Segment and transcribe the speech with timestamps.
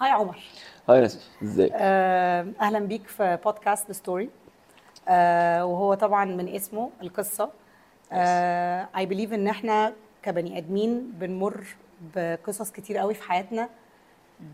[0.00, 0.38] Hi عمر.
[0.88, 4.30] هاي نسمة ازيك آه، أهلا بيك في بودكاست Story
[5.62, 7.50] وهو طبعا من اسمه القصة.
[8.96, 9.92] I believe إن إحنا
[10.22, 11.64] كبني آدمين بنمر
[12.16, 13.68] بقصص كتير قوي في حياتنا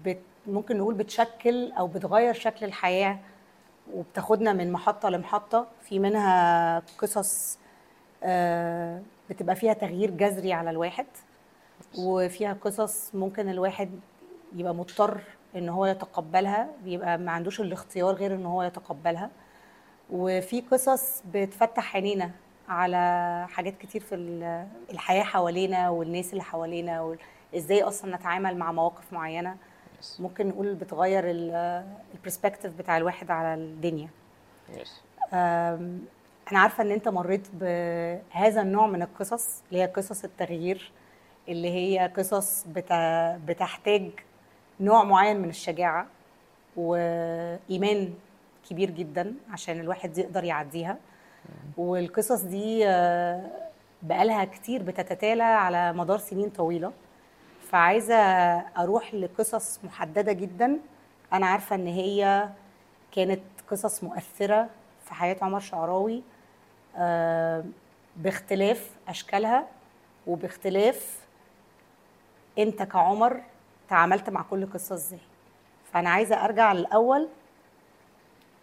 [0.05, 3.19] بت ممكن نقول بتشكل أو بتغير شكل الحياة
[3.95, 5.67] وبتاخدنا من محطة لمحطة.
[5.83, 7.59] في منها قصص
[8.23, 9.01] آه،
[9.31, 11.07] بتبقى فيها تغيير جذري على الواحد
[11.99, 13.91] وفيها قصص ممكن الواحد
[14.55, 15.21] يبقى مضطر
[15.57, 19.31] إن هو يتقبلها بيبقى ما عندوش الاختيار غير إن هو يتقبلها.
[20.11, 22.31] وفي قصص بتفتح عينينا
[22.69, 22.97] على
[23.51, 27.17] حاجات كتير في ال- الحياة حوالينا والناس اللي حوالينا
[27.53, 29.57] وازاي أصلا نتعامل مع مواقف معينة.
[30.19, 34.09] ممكن نقول بتغير البرسبكتيف بتاع الواحد على الدنيا.
[36.53, 40.93] أنا عارفة إن أنت مريت بهذا النوع من القصص اللي هي قصص التغيير
[41.49, 42.65] اللي هي قصص
[43.47, 44.11] بتحتاج
[44.81, 46.07] نوع معين من الشجاعة
[46.77, 48.15] وإيمان
[48.71, 50.97] كبير جدا عشان الواحد يقدر يعديها.
[51.77, 53.51] والقصص دي آه،
[54.03, 56.93] بقالها كتير بتتتالى على مدار سنين طويلة.
[57.71, 58.15] فعايزة
[58.79, 60.79] أروح لقصص محددة جدا.
[61.33, 62.49] أنا عارفة إن هي
[63.13, 64.69] كانت قصص مؤثرة
[65.05, 66.23] في حياة عمر شعراوي
[66.97, 67.65] آه،
[68.17, 69.67] باختلاف أشكالها
[70.27, 71.19] وباختلاف
[72.59, 73.41] أنت كعمر
[73.89, 75.19] تعاملت مع كل قصة إزاي.
[75.93, 77.29] فأنا عايزة أرجع للاول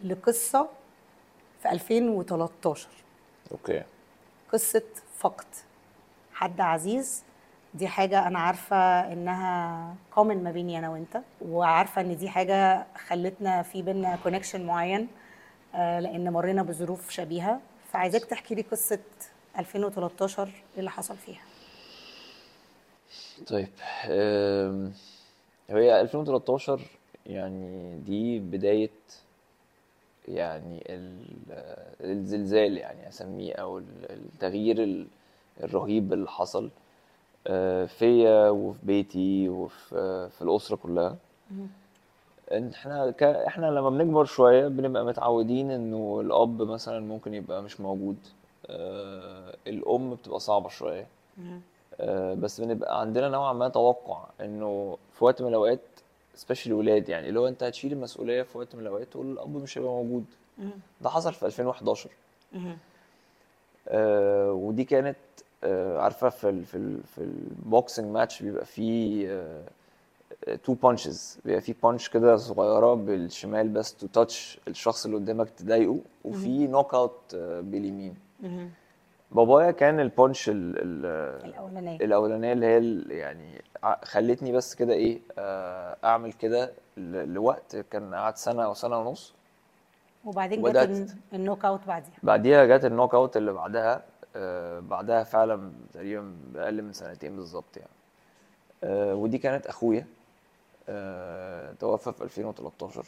[0.04, 0.68] لقصة
[1.62, 2.88] في 2013
[3.52, 3.84] okay.
[4.54, 4.84] قصة
[5.18, 5.46] فقد.
[6.34, 7.24] حد عزيز
[7.74, 8.78] دي حاجة أنا عارفة
[9.14, 15.08] إنها common ما بيني أنا وأنت وعارفة إن دي حاجة خلتنا في بينا connection معين
[15.76, 17.60] آه، لأن مرينا بظروف شبيهة.
[17.94, 19.00] فعايزاك تحكي لي قصة
[19.60, 21.42] 2013 إيه اللي حصل فيها.
[23.48, 23.68] طيب
[25.70, 26.82] هي 2013
[27.26, 28.90] يعني دي بداية
[30.28, 31.34] يعني ال-
[32.02, 35.08] الزلزال يعني أسميه أو ال- التغيير ال-
[35.64, 36.70] الرهيب اللي حصل
[37.48, 41.18] أه، فيا وفي بيتي وفي في الأسرة كلها.
[42.52, 43.24] إحنا ك...
[43.24, 48.18] إحنا لما بنكبر شوية بنبقى متعودين إنه الأب مثلا ممكن يبقى مش موجود
[48.70, 51.08] أه الأم بتبقى صعبة شوية.
[51.40, 51.60] أه
[52.34, 55.80] بس بنبقى عندنا نوعا ما توقع إنه في وقت من الأوقات
[56.36, 59.92] especially الولاد يعني اللي هو أنت هتشيل المسؤولية في وقت من الأوقات والاب مش هيبقى
[59.92, 60.26] موجود.
[61.02, 62.10] ده حصل في 2011
[63.88, 65.18] آه ودي كانت
[65.64, 69.64] آه عارفة في ال في ال في ال boxing match بيبقى فيه آه
[70.64, 76.00] two punches بيبقى فيه punch كده صغيرة بالشمال بس to touch الشخص اللي قدامك تضايقه
[76.26, 78.16] وفي knockout آه باليمين.
[79.32, 81.06] بابايا كان ال punch ال ال
[81.46, 81.96] الأولانية.
[81.98, 83.62] الأولانية اللي هي يعني
[84.04, 89.34] خلتني بس كده إيه آه أعمل كده لوقت كان قعد سنة أو سنة ونص.
[90.26, 92.14] وبعدين جت ال knockout بعديها.
[92.24, 94.04] بعديها جت ال knockout اللي بعدها
[94.36, 97.90] آه بعدها فعلا تقريبا بأقل من سنتين بالظبط يعني.
[98.84, 100.06] آه ودي كانت أخويا
[100.90, 103.06] آه توفى في 2013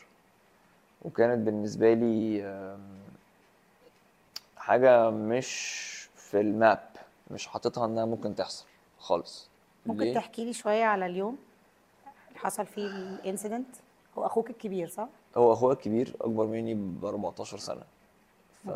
[1.05, 2.79] وكانت بالنسبة لي آم،
[4.57, 5.92] حاجة مش
[6.33, 6.89] في الماب.
[7.31, 8.65] مش حاططها إنها ممكن تحصل
[8.99, 9.49] خالص.
[9.85, 11.37] ممكن ليه؟ تحكي لي شوية على اليوم
[12.27, 13.67] اللي حصل فيه الانسيدنت
[14.17, 15.07] هو أخوك الكبير صح؟
[15.37, 17.83] هو أخويا الكبير أكبر مني ب 14 سنة.
[18.63, 18.69] ف...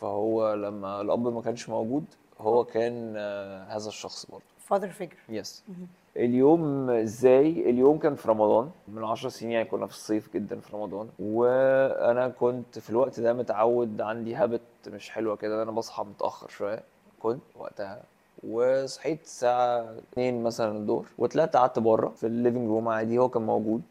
[0.00, 2.04] فهو لما الأب ما كانش موجود
[2.40, 4.44] هو كان آه، هذا الشخص برضه.
[4.64, 5.64] father figure yes
[6.16, 8.70] اليوم إزاي؟ اليوم كان في رمضان.
[8.88, 11.08] من 10 سنين يعني كنا في الصيف جدا في رمضان.
[11.18, 16.82] وأنا كنت في الوقت ده متعود عندي habit مش حلوة كده أنا بصحى متأخر شوية.
[17.20, 18.02] كنت وقتها.
[18.48, 23.42] وصحيت الساعة 2 مثلا الظهر وطلعت قعدت بره في ال living room عادي هو كان
[23.42, 23.82] موجود.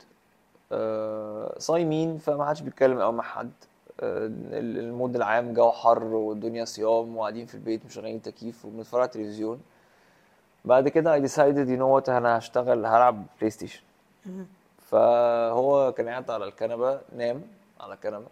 [0.72, 3.52] آه، صايمين فما حدش بيتكلم قوي مع حد.
[4.00, 9.08] آه، ال mood العام جو حر والدنيا صيام وقاعدين في البيت مشغلين تكييف وبنتفرج على
[9.08, 9.60] التلفزيون.
[10.66, 13.82] بعد كده I decided you know what أنا هشتغل هلعب PlayStation
[14.78, 17.42] فهو كان قاعد على الكنبة نام
[17.80, 18.26] على الكنبة.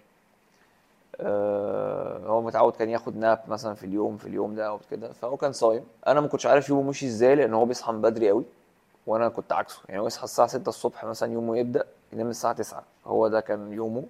[1.22, 5.14] آه، هو متعود كان ياخد nap مثلا في اليوم في اليوم ده أو كده.
[5.14, 5.84] فهو كان صايم.
[6.08, 8.44] أنا ما كنتش عارف يومه مشي إزاي لأن هو بيصحى من بدري قوي
[9.08, 9.80] وأنا كنت عكسه.
[9.90, 13.74] يعني هو يصحى الساعة 6 الصبح مثلا يومه يبدأ ينام الساعة 9 هو ده كان
[13.74, 14.04] يومه.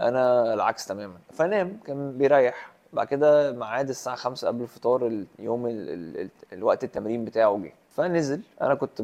[0.00, 1.16] أنا العكس تماما.
[1.32, 2.73] فنام كان بيريح.
[2.94, 5.06] بعد كده ميعاد الساعة 5 قبل الفطار
[5.38, 7.72] اليوم ال ال ال الوقت التمرين بتاعه جه.
[7.90, 8.40] فنزل.
[8.62, 9.02] أنا كنت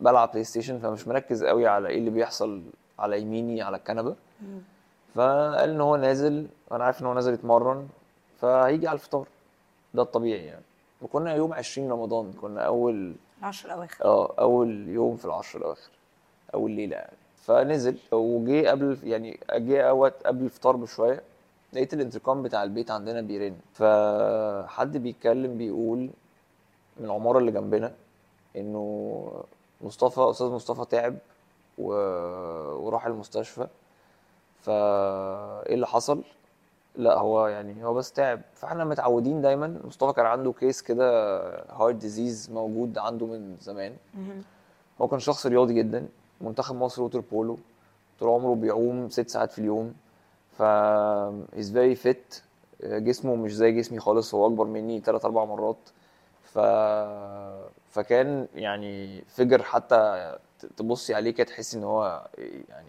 [0.00, 2.62] بلعب PlayStation فمش مركز قوي على إيه اللي بيحصل
[2.98, 4.14] على يميني على الكنبة.
[5.14, 7.88] فقال إن هو نازل وأنا عارف إن هو نازل يتمرن
[8.40, 9.26] فهيجي على الفطار.
[9.94, 10.62] ده الطبيعي يعني.
[11.02, 12.32] وكنا يوم 20 رمضان.
[12.32, 14.04] كنا أول العشر الأواخر.
[14.04, 15.90] آه أول يوم في العشر الأواخر.
[16.54, 17.16] أول ليلة يعني.
[17.36, 17.96] فنزل.
[18.12, 21.22] وجي قبل يعني جه اوقات قبل الفطار بشوية.
[21.72, 23.56] لقيت الانتركام بتاع البيت عندنا بيرن.
[23.72, 26.10] فحد بيتكلم بيقول
[26.96, 27.94] من العمارة اللي جنبنا
[28.56, 29.32] إنه
[29.80, 31.16] مصطفى أستاذ مصطفى تعب
[31.78, 31.92] و...
[32.86, 33.66] وراح المستشفى.
[34.60, 34.72] فا
[35.66, 36.22] إيه اللي حصل؟
[36.96, 38.40] لا هو يعني هو بس تعب.
[38.54, 39.80] فإحنا متعودين دايما.
[39.84, 41.40] مصطفى كان عنده كيس كده
[41.70, 43.96] heart disease موجود عنده من زمان.
[45.00, 46.08] هو كان شخص رياضي جدا
[46.40, 47.58] منتخب مصر water polo.
[48.20, 49.94] طول عمره بيعوم ست ساعات في اليوم.
[50.58, 50.62] ف
[51.56, 52.40] he's very fit.
[52.84, 55.76] جسمه مش زي جسمي خالص هو أكبر مني تلات أربع مرات.
[56.44, 56.58] ف
[57.90, 60.34] فكان يعني figure حتى
[60.76, 62.26] تبصي عليه كده تحسي إن هو
[62.68, 62.88] يعني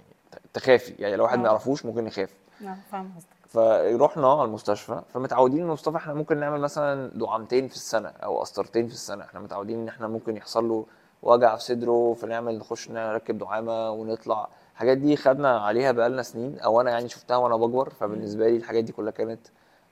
[0.54, 0.94] تخافي.
[1.00, 1.48] يعني لو واحد ما آه.
[1.48, 2.34] يعرفوش ممكن يخاف.
[2.62, 3.30] نعم فاهم قصدك.
[3.48, 8.88] فروحنا على المستشفى فمتعودين إن مصطفى إحنا ممكن نعمل مثلا دعامتين في السنة أو قسطرتين
[8.88, 9.24] في السنة.
[9.24, 10.86] إحنا متعودين إن إحنا ممكن يحصل له
[11.24, 14.50] وجع في صدره فنعمل نخش نركب دعامة ونطلع.
[14.80, 18.84] الحاجات دي خدنا عليها بقالنا سنين أو أنا يعني شفتها وأنا بكبر فبالنسبة لي الحاجات
[18.84, 19.40] دي كلها كانت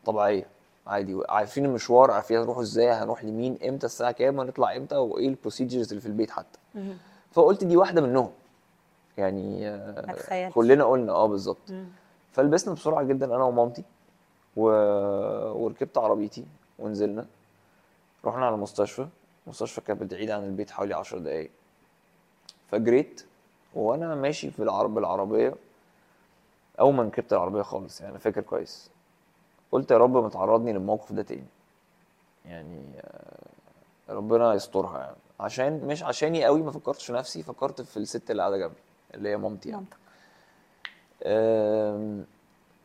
[0.06, 0.48] طبيعية.
[0.88, 5.90] عادي عارفين المشوار عارفين هنروح إزاي هنروح لمين إمتى الساعة كام هنطلع إمتى وإيه البروسيجرز
[5.90, 6.60] اللي في البيت حتى.
[7.32, 8.32] فقلت دي واحدة منهم.
[9.18, 10.50] يعني آه،.
[10.50, 11.74] كلنا قلنا آه بالظبط.
[12.32, 13.84] فلبسنا بسرعة جدا أنا ومامتي
[14.56, 14.64] و...
[15.64, 16.46] وركبت عربيتي
[16.80, 17.26] ونزلنا.
[18.26, 19.08] رحنا على المستشفى
[19.48, 21.52] المستشفى كانت بعيدة عن البيت حوالي عشر دقايق.
[22.72, 23.26] فجريت
[23.78, 25.54] وأنا ماشي في العرب بالعربية
[26.80, 28.90] اول ما ركبت العربية خالص يعني أنا فاكر كويس.
[29.72, 31.44] قلت يا رب ما تعرضني للموقف ده تاني.
[32.46, 35.16] يعني آه، ربنا يسترها يعني.
[35.40, 38.76] عشان مش عشاني قوي ما فكرتش في نفسي فكرت في الست اللي قاعدة جنبي
[39.14, 39.86] اللي هي مامتي يعني.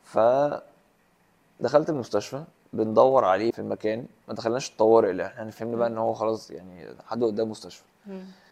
[0.05, 0.19] ف
[1.61, 4.07] دخلت المستشفى بندور عليه في المكان.
[4.29, 7.83] ما دخلناش الطوارئ اللي إحنا فهمنا بقى إن هو خلاص يعني حد قدام مستشفى.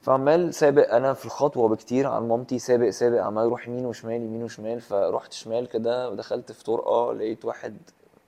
[0.02, 4.43] فعمال سابق أنا في الخطوة بكتير عن مامتي سابق سابق عمال يروح يمين وشمال يمين
[4.43, 7.76] وشمال فرحت شمال كده ودخلت في طرقة لقيت واحد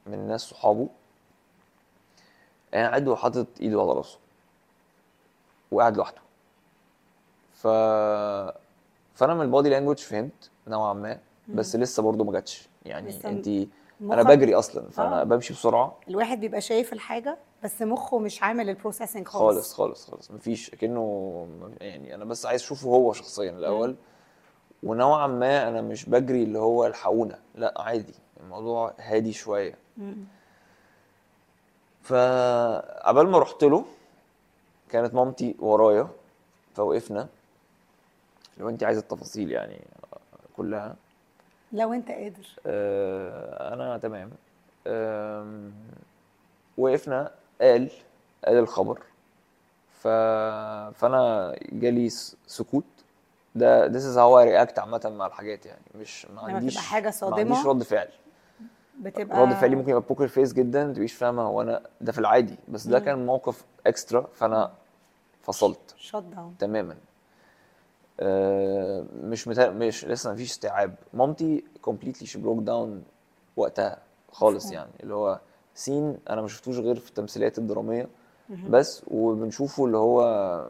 [0.06, 0.88] من الناس صحابه
[2.74, 4.18] قاعد وحاطط إيده على راسه
[5.72, 6.20] وقاعد لوحده.
[7.54, 7.66] ف
[9.14, 11.18] فأنا من ال body language فهمت نوعا ما
[11.48, 12.68] بس لسه برضه ما جاتش.
[12.84, 13.48] يعني انت
[14.02, 15.24] أنا بجري أصلا فأنا آه.
[15.24, 15.96] بمشي بسرعة.
[16.08, 19.54] الواحد بيبقى شايف الحاجة بس مخه مش عامل ال processing خالص.
[19.54, 20.30] خالص خالص خالص.
[20.30, 21.48] مفيش كأنه
[21.80, 23.96] يعني أنا بس عايز أشوفه هو شخصيا الأول.
[24.82, 28.14] ونوعا ما أنا مش بجري اللي هو الحقونا لا عادي.
[28.40, 29.74] الموضوع هادي شوية.
[32.02, 33.84] فعبال ما رحت له
[34.88, 36.08] كانت مامتي ورايا
[36.74, 37.28] فوقفنا.
[38.58, 39.80] لو انت عايزة التفاصيل يعني
[40.56, 40.96] كلها.
[41.72, 42.46] لو أنت قادر.
[42.66, 44.30] آه، أنا تمام.
[44.86, 45.72] آم،
[46.78, 47.30] وقفنا.
[47.60, 47.90] قال
[48.44, 49.02] قال الخبر.
[50.00, 50.08] ف...
[50.98, 52.08] فأنا جالي
[52.46, 52.84] سكوت.
[53.54, 55.82] ده this is how I react عامة مع الحاجات يعني.
[55.94, 58.08] مش ما لما عنديش تبقى حاجة ما صادمة عنديش رد فعل.
[59.00, 62.56] بتبقى رد فعلي ممكن يبقى poker face جدا تبقيش فاهمة هو أنا ده في العادي.
[62.68, 64.72] بس ده كان موقف extra فأنا
[65.42, 65.94] فصلت.
[65.96, 66.96] shut down تماما.
[68.20, 69.70] آه، مش متا...
[69.70, 70.94] مش لسه ما فيش استيعاب.
[71.14, 73.04] مامتي completely she broke down
[73.56, 73.98] وقتها
[74.32, 74.72] خالص.
[74.72, 74.90] يعني.
[75.02, 75.40] اللي هو
[75.74, 78.08] scene أنا ما شفتوش غير في التمثيليات الدرامية
[78.68, 80.66] بس وبنشوفه اللي هو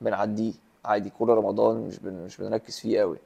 [0.00, 0.52] بنعديه
[0.84, 2.24] عادي كل رمضان مش بن...
[2.24, 3.18] مش بنركز فيه قوي.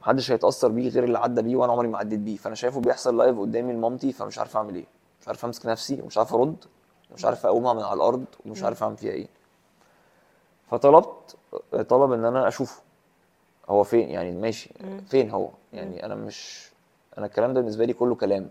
[0.00, 2.36] محدش هيتأثر بيه غير اللي عدى بيه وأنا عمري ما عديت بيه.
[2.36, 4.84] فأنا شايفه بيحصل لايف قدامي لمامتي فمش عارف أعمل إيه.
[5.20, 6.56] مش عارف أمسك نفسي ومش عارف أرد
[7.10, 9.28] ومش عارف اقومها من على الأرض ومش عارف أعمل فيها إيه.
[10.70, 11.36] فطلبت
[11.88, 12.82] طلب إن أنا أشوفه.
[13.68, 14.70] هو فين؟ يعني ماشي.
[15.06, 16.70] فين هو؟ يعني أنا مش
[17.18, 18.50] أنا الكلام ده بالنسبة لي كله كلام.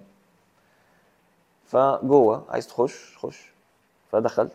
[1.69, 3.51] فجوه عايز تخش خش.
[4.11, 4.51] فدخلت.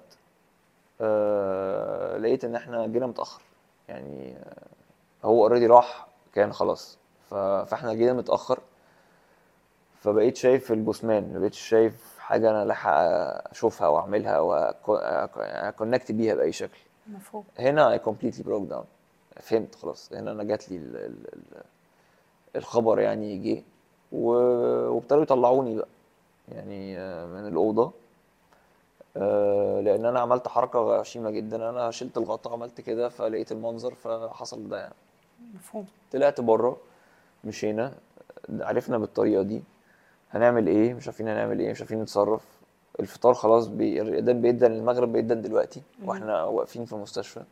[1.01, 3.43] آه لقيت إن إحنا جينا متأخر.
[3.89, 4.67] يعني آه
[5.27, 6.99] هو already راح كان خلاص.
[7.31, 8.59] فإحنا جينا متأخر.
[10.01, 12.91] فبقيت شايف الجثمان ما بقيتش شايف حاجة أنا لاحق
[13.51, 14.55] أشوفها أو اعملها أو
[15.39, 16.79] ا connect بيها بأي شكل.
[17.07, 17.45] مفهوم.
[17.59, 18.85] هنا I completely broke down.
[19.41, 20.13] فهمت خلاص.
[20.13, 21.63] هنا أنا جات لي ال- ال- ال-
[22.57, 23.63] الخبر يعني جه.
[24.13, 25.89] وابتدوا يطلعوني بقى.
[26.49, 27.93] يعني آه، من الأوضة.
[29.17, 31.71] آه، لأن أنا عملت حركة غشيمة جدا.
[31.71, 34.95] أنا شلت الغطا عملت كده فلقيت المنظر فحصل ده يعني.
[35.55, 35.87] مفهوم.
[36.13, 36.77] طلعت بره
[37.45, 37.93] مشينا
[38.61, 39.63] عرفنا بالطريقة دي.
[40.31, 42.43] هنعمل إيه؟ مش عارفين هنعمل إيه مش عارفين نتصرف.
[43.01, 47.43] الفطار خلاص بي- الأذان بيدن المغرب بيدن دلوقتي وإحنا واقفين في المستشفى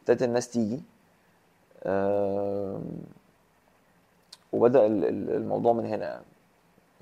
[0.00, 0.80] ابتدت الناس تيجي.
[5.04, 6.24] ال- الموضوع من هنا يعني.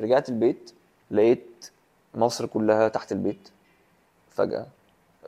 [0.01, 0.75] رجعت البيت.
[1.13, 1.71] لقيت
[2.15, 3.49] مصر كلها تحت البيت
[4.31, 4.67] فجأة.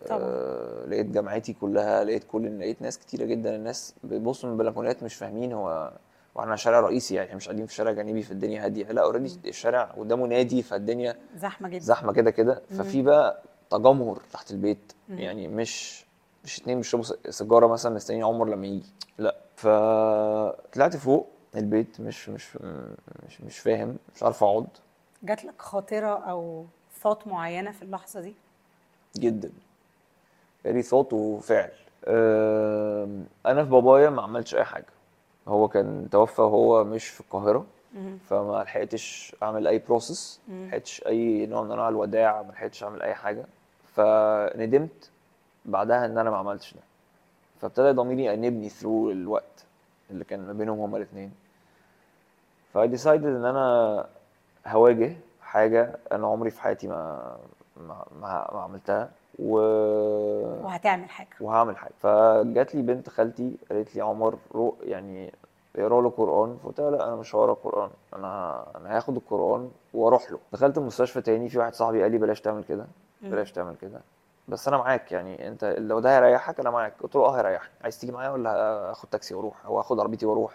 [0.08, 0.18] طبعا.
[0.22, 3.56] آه لقيت جامعتي كلها لقيت كل لقيت ناس كتيرة جدا.
[3.56, 5.92] الناس بيبصوا من البلكونات مش فاهمين هو
[6.34, 8.84] وإحنا شارع رئيسي يعني مش قاعدين في شارع جانبي في الدنيا هادية.
[8.84, 11.84] لا اوريدي الشارع قدامه نادي فالدنيا زحمة جدا.
[11.84, 12.62] زحمة كده كده.
[12.70, 14.92] ففي بقى تجمهر تحت البيت.
[15.08, 16.04] يعني مش
[16.44, 18.92] مش اتنين بيشربوا سيجارة مثلا مستنيين عمر لما يجي.
[19.18, 22.56] لا فطلعت فوق البيت مش مش
[23.26, 24.66] مش مش فاهم مش عارف أقعد.
[25.24, 26.64] جات لك خاطرة أو
[27.00, 28.34] ثوت معينة في اللحظة دي؟
[29.16, 29.50] جدا.
[30.64, 31.70] جالي ثوت وفعل.
[33.46, 34.86] أنا في بابايا ما عملتش أي حاجة.
[35.48, 37.66] هو كان توفى وهو مش في القاهرة
[38.28, 43.02] فما لحقتش أعمل أي بروسس ما لحقتش أي نوع من أنواع الوداع ما لحقتش أعمل
[43.02, 43.46] أي حاجة.
[43.94, 45.10] فندمت
[45.64, 46.80] بعدها إن أنا ما عملتش ده.
[47.60, 49.64] فابتدى ضميري يأنبني through الوقت
[50.10, 51.32] اللي كان ما بينهم هما الاثنين
[52.72, 54.06] ف I decided إن أنا
[54.66, 57.36] هواجه حاجة أنا عمري في حياتي ما
[57.76, 59.58] ما, ما, عملتها و
[60.64, 61.28] وهتعمل حاجة.
[61.40, 61.92] وهعمل حاجة.
[62.00, 65.32] فجات لي بنت خالتي قالت لي عمر روح يعني
[65.76, 66.58] اقرأ له قرآن.
[66.64, 70.38] فقلت لها لا أنا مش هقرأ قرآن أنا أنا هاخد القرآن وأروح له.
[70.52, 72.86] دخلت المستشفى تاني في واحد صاحبي قال لي بلاش تعمل كده
[73.22, 74.00] بلاش تعمل كده.
[74.48, 76.94] بس أنا معاك يعني أنت لو ده هيريحك أنا معاك.
[77.02, 77.70] قلت له آه هيريحني.
[77.82, 80.52] عايز تيجي معايا ولا اخد تاكسي وأروح أو اخد عربيتي وأروح؟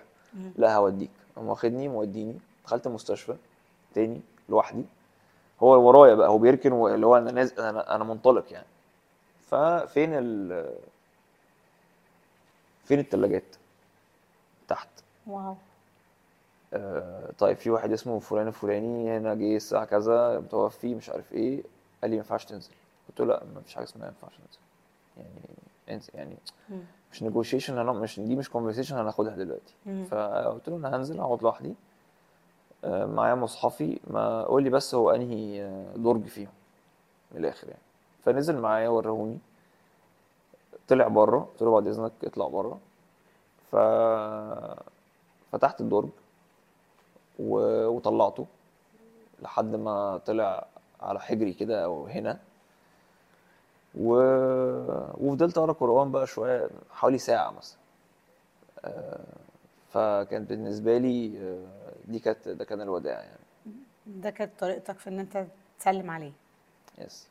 [0.56, 1.12] لا هوديك.
[1.36, 2.40] قام واخدني موديني.
[2.66, 3.36] دخلت المستشفى
[3.94, 4.86] تاني لوحدي.
[5.64, 8.68] هو ورايا بقى هو بيركن اللي هو أنا نازل أنا أنا منطلق يعني.
[9.42, 10.70] ففين ال
[12.84, 13.56] فين التلاجات؟
[14.68, 14.90] تحت.
[15.28, 15.56] واو.
[16.74, 21.64] آه طيب في واحد اسمه فلان الفلاني هنا جه الساعة كذا متوفي مش عارف إيه
[22.02, 22.72] قال لي ما ينفعش تنزل.
[23.10, 24.60] قلت له لا ما فيش حاجة اسمها ما ينفعش تنزل.
[25.18, 25.30] يعني
[25.90, 26.38] انزل يعني
[27.12, 27.86] مش نيجوشيشن.
[27.86, 29.74] مش دي مش conversation هناخدها دلوقتي.
[30.06, 31.74] فقلت له أنا هنزل هقعد لوحدي.
[32.84, 36.52] معايا مصحفي ما قول لي بس هو أنهي آه، درج فيهم؟
[37.32, 37.82] من الآخر يعني.
[38.24, 39.38] فنزل معايا ورهوني.
[40.88, 41.40] طلع بره.
[41.40, 42.80] قلت له بعد إذنك اطلع بره.
[43.72, 43.76] ف
[45.52, 46.10] فتحت الدرج
[47.40, 47.86] و...
[47.88, 48.46] وطلعته.
[49.42, 50.66] لحد ما طلع
[51.02, 52.40] على حجري كده أو هنا.
[53.96, 54.14] و...
[55.28, 57.78] وفضلت أقرأ قرآن بقى شوية حوالي ساعة مثلا.
[58.86, 59.20] آه،
[59.94, 63.40] فكانت بالنسبة لي آه، دي كانت ده كان الوداع يعني.
[64.08, 65.46] ده كانت طريقتك في إن أنت
[65.80, 66.32] تسلم عليه؟
[66.98, 67.28] يس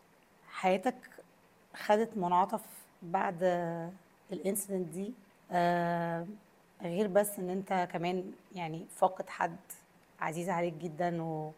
[0.51, 0.95] حياتك
[1.75, 2.61] خدت منعطف
[3.03, 3.43] بعد
[4.33, 5.13] الإنسيدنت دي
[5.53, 6.27] آه،
[6.83, 9.57] غير بس إن أنت كمان يعني فاقد حد
[10.21, 11.51] عزيز عليك جدا و...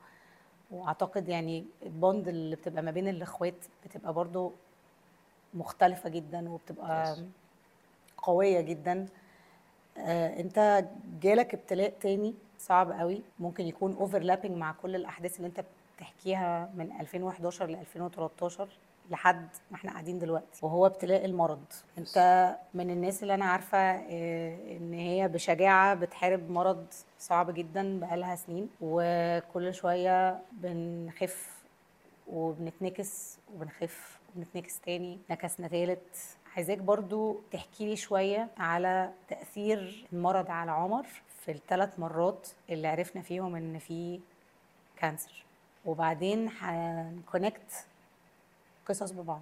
[0.70, 3.54] وأعتقد يعني ال bond اللي بتبقى ما بين الإخوات
[3.86, 4.52] بتبقى برضو
[5.54, 7.18] مختلفة جدا وبتبقى Yes.
[8.22, 9.06] قوية جدا.
[9.98, 10.84] آه، انت
[11.22, 15.64] جالك ابتلاء تاني صعب قوي ممكن يكون overlapping مع كل الأحداث اللي انت
[15.96, 18.68] بتحكيها من 2011 ل 2013
[19.10, 20.60] لحد ما إحنا قاعدين دلوقتي.
[20.66, 21.64] وهو ابتلاء المرض.
[21.98, 22.18] انت
[22.74, 26.86] من الناس اللي أنا عارفة آه، ان هي بشجاعة بتحارب مرض
[27.18, 31.60] صعب جدا بقالها سنين وكل شوية بنخف
[32.28, 35.18] وبنتنكس وبنخف وبنتنكس تاني.
[35.30, 36.16] نكسنا تالت.
[36.56, 41.06] عايزاك برضو تحكي لي شوية على تأثير المرض على عمر
[41.44, 44.20] في الثلاث مرات اللي عرفنا فيهم إن في
[44.96, 45.44] cancer.
[45.86, 47.86] وبعدين هن connect
[48.86, 49.40] قصص ببعض.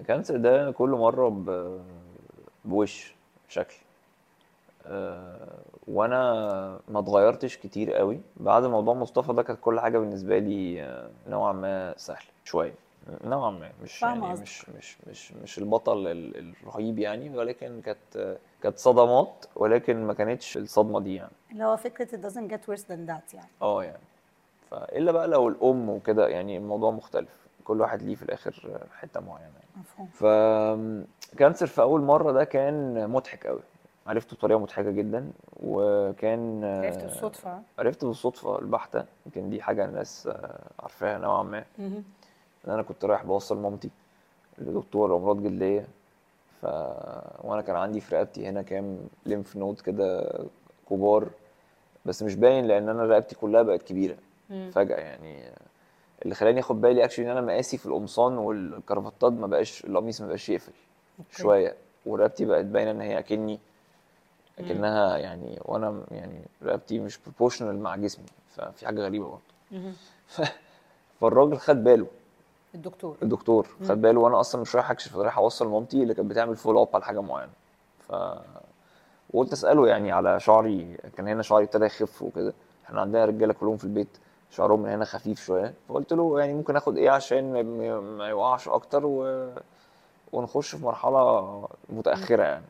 [0.00, 1.80] ال cancer ده كل مرة ب...
[2.64, 3.14] بوش
[3.48, 3.76] شكل.
[4.86, 5.58] أه
[5.88, 8.20] وأنا ما اتغيرتش كتير قوي.
[8.36, 12.74] بعد موضوع مصطفى ده كانت كل حاجة بالنسبة لي آه، نوعا ما سهلة شوية.
[13.24, 14.42] نوعا ما مش يعني قصدك.
[14.42, 20.56] مش مش مش مش البطل ال- الرهيب يعني ولكن كانت كانت صدمات ولكن ما كانتش
[20.56, 21.32] الصدمة دي يعني.
[21.52, 23.48] اللي هو فكرة it doesn't get worse than that يعني.
[23.62, 24.02] آه يعني.
[24.70, 27.46] فإلا بقى لو الأم وكده يعني الموضوع مختلف.
[27.64, 29.80] كل واحد ليه في الآخر حتة معينة يعني.
[29.80, 30.08] مفهوم.
[31.32, 33.60] فكانسر في أول مرة ده كان مضحك قوي
[34.06, 35.30] عرفته بطريقة مضحكة جدا
[35.62, 37.62] وكان عرفت بالصدفة.
[37.78, 39.04] عرفت بالصدفة البحتة.
[39.26, 41.64] يمكن دي حاجة الناس آه، عارفاها نوعا ما.
[42.66, 43.90] إن أنا كنت رايح بوصل مامتي
[44.58, 45.86] لدكتور أمراض جلدية
[46.62, 46.64] ف
[47.44, 50.38] وأنا كان عندي في رقبتي هنا كام lymph node كده
[50.90, 51.28] كبار
[52.06, 54.16] بس مش باين لأن أنا رقبتي كلها بقت كبيرة
[54.50, 54.70] مم.
[54.74, 55.50] فجأة يعني
[56.22, 60.26] اللي خلاني أخد بالي actually إن أنا مقاسي في القمصان والكرافتات ما بقاش القميص ما
[60.26, 60.72] بقاش يقفل.
[61.30, 61.74] شوية
[62.06, 63.58] ورقبتي بقت باينة إن هي أكني
[64.58, 69.92] أكنها يعني وأنا يعني رقبتي مش proportional مع جسمي ففي حاجة غريبة برضه.
[71.20, 72.06] فالراجل خد باله
[72.76, 73.16] الدكتور.
[73.22, 73.66] الدكتور.
[73.88, 76.88] خد باله وأنا أصلا مش رايح أكشف رايح أوصل مامتي اللي كانت بتعمل follow up
[76.94, 77.52] على حاجة معينة.
[78.08, 78.12] ف
[79.34, 82.52] وقلت أسأله يعني على شعري كان هنا شعري ابتدى يخف وكده.
[82.86, 84.08] إحنا عندنا رجالة كلهم في البيت
[84.50, 85.74] شعرهم من هنا خفيف شوية.
[85.88, 87.64] فقلت له يعني ممكن آخد إيه عشان
[88.18, 89.48] ما- يوقعش أكتر و...
[90.32, 92.64] ونخش في مرحلة متأخرة يعني.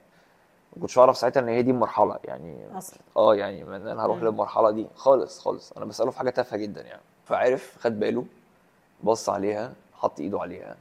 [0.77, 2.57] ما كنتش أعرف ساعتها إن هي دي المرحلة يعني.
[2.79, 2.99] أصلا.
[3.17, 4.25] آه يعني إن أنا هروح مم.
[4.25, 4.87] للمرحلة دي.
[4.95, 5.73] خالص خالص.
[5.73, 7.03] أنا بسأله في حاجة تافهة جدا يعني.
[7.25, 8.25] فعرف خد باله
[9.05, 9.73] بص عليها.
[10.07, 10.77] حط ايده عليها.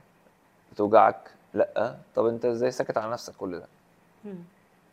[0.73, 1.95] بتوجعك؟ لا.
[2.15, 3.65] طب انت إزاي ساكت على نفسك كل ده.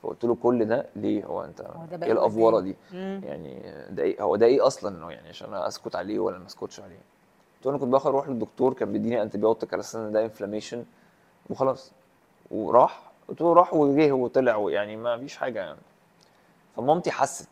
[0.03, 1.61] فقلت له كل ده ليه؟ هو انت
[2.03, 2.61] إيه الافوره.
[2.61, 3.21] دي؟ مم.
[3.25, 6.47] يعني ده إيه؟ هو ده إيه أصلا انه يعني عشان أنا اسكت عليه ولا ما
[6.47, 6.99] اسكتش عليه؟
[7.57, 10.85] قلت له أنا كنت باخد أروح للدكتور كان بيديني antibiotic على أساس ان ده inflammation
[11.51, 11.93] وخلاص.
[12.51, 13.03] وراح.
[13.29, 15.79] قلت له راح وجه وطلع ويعني ما فيش حاجة يعني.
[16.77, 17.49] فمامتي حست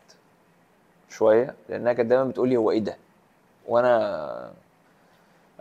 [1.09, 2.97] شوية لأنها كانت دايما بتقول لي هو إيه ده؟
[3.67, 4.53] وأنا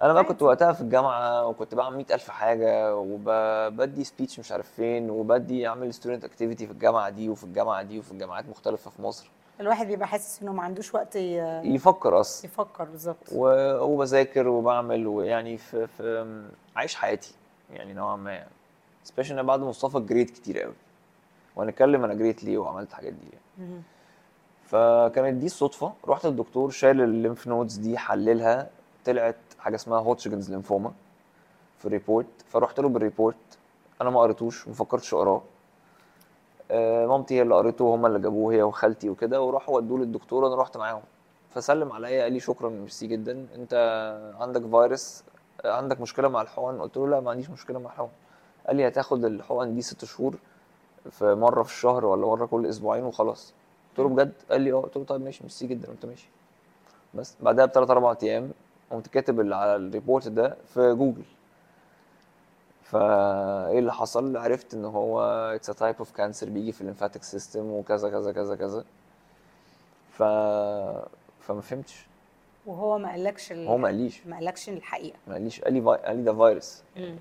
[0.03, 0.43] أنا بقى كنت.
[0.43, 5.95] وقتها في الجامعة وكنت بعمل مئة ألف حاجة وبدي speech مش عارف فين وبدي أعمل
[5.95, 9.31] student activity في الجامعة دي وفي الجامعة دي وفي الجامعات مختلفة في مصر.
[9.61, 11.37] الواحد بيبقى حاسس إنه ما عندوش وقت ي-
[11.75, 12.47] يفكر أصلا.
[12.51, 13.17] يفكر بالظبط.
[13.33, 16.43] و- وبذاكر وبعمل ويعني في, في
[16.77, 17.35] عايش حياتي
[17.73, 18.51] يعني نوعا ما يعني.
[19.05, 20.75] specially أنا بعد مصطفى جريت كتير قوي.
[21.57, 23.27] وهنتكلم أنا جريت ليه وعملت الحاجات دي
[23.59, 23.83] يعني.
[24.65, 25.93] فكانت دي الصدفة.
[26.09, 28.69] رحت للدكتور شال ال lymph nodes دي حللها
[29.05, 30.93] طلعت حاجة اسمها Hodgkin's lymphoma
[31.79, 33.37] في ال report فرحت له بال report
[34.01, 35.43] أنا ما قريتوش ما فكرتش أقراه.
[36.71, 40.55] آه، مامتي هي اللي قريته هم اللي جابوه هي وخالتي وكده وراحوا ودوه للدكتور أنا
[40.55, 41.03] رحت معاهم.
[41.51, 43.47] فسلم عليا قال لي شكرا ميرسي جدا.
[43.55, 43.75] أنت
[44.41, 45.25] عندك فيروس
[45.65, 48.09] آه، عندك مشكلة مع الحقن؟ قلت له لا ما عنديش مشكلة مع الحقن.
[48.67, 50.35] قال لي هتاخد الحقن دي ست شهور
[51.11, 53.55] في مرة في الشهر ولا مرة كل أسبوعين وخلاص.
[53.91, 54.81] قلت له بجد؟ قال لي آه.
[54.81, 56.29] قلت له طيب ماشي ميرسي جدا قلت ماشي.
[57.15, 58.51] بس بعدها بثلاث أربع أيام
[58.91, 61.23] قمت كاتب اللي على ال report ده في جوجل.
[62.83, 65.23] فايه اللي حصل؟ عرفت إن هو
[65.55, 68.85] it's type of cancer بيجي في ال lymphatic system وكذا كذا كذا كذا.
[70.11, 70.23] ف
[71.43, 72.07] فما فهمتش.
[72.67, 73.69] وهو ما قالكش ال...
[73.69, 74.27] هو ما قاليش.
[74.27, 75.17] ما قالكش الحقيقة.
[75.27, 75.61] ما قاليش.
[75.61, 75.81] قال لي.
[75.81, 76.83] قال لي ده فيروس.
[76.97, 77.17] مم.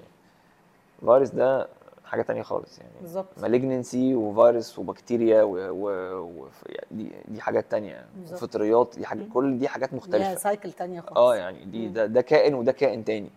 [1.00, 1.68] فيروس ده
[2.10, 2.92] حاجة تانية خالص يعني.
[3.02, 3.40] بالظبط.
[3.42, 5.52] مالجنسي وفيروس وبكتيريا و...
[5.52, 5.90] و...
[6.22, 6.48] و...
[6.66, 8.06] يعني دي دي حاجات تانية.
[8.32, 9.30] وفطريات دي حاجة مم.
[9.34, 11.18] كل دي حاجات ليها مختلفة cycle تانية خالص.
[11.18, 11.88] آه يعني دي.
[11.88, 13.30] ده, ده كائن وده كائن تاني.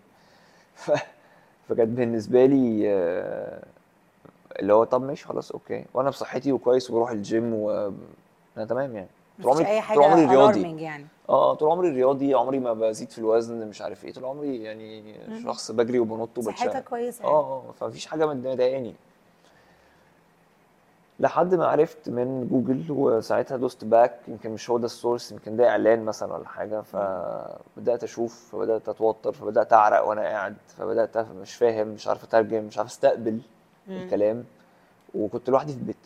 [0.74, 0.90] ف...
[1.68, 3.62] فكانت بالنسبة لي آه،
[4.58, 5.85] اللي هو طب ماشي خلاص okay.
[5.94, 7.92] وأنا بصحتي وكويس وبروح الجيم و
[8.56, 9.08] أنا تمام يعني.
[9.42, 11.07] طول عمري أي طول عمري حاجة رياضي يعني.
[11.28, 14.12] آه طول عمري رياضي عمري ما بزيد في الوزن مش عارف إيه.
[14.12, 15.42] طول عمري يعني مم.
[15.42, 18.94] شخص بجري وبنط وبتشقلب صحتك كويسة آه آه فمفيش حاجة مضايقاني.
[21.20, 25.57] لحد ما عرفت من جوجل وساعتها those back يمكن مش هو ده ال source يمكن
[25.57, 26.81] ده إعلان مثلا ولا حاجة.
[26.81, 32.78] فبدأت أشوف فبدأت أتوتر فبدأت أعرق وأنا قاعد فبدأت مش فاهم مش عارف أترجم مش
[32.78, 33.40] عارف أستقبل
[33.88, 33.96] مم.
[33.96, 34.44] الكلام.
[35.14, 35.96] وكنت لوحدي في البيت.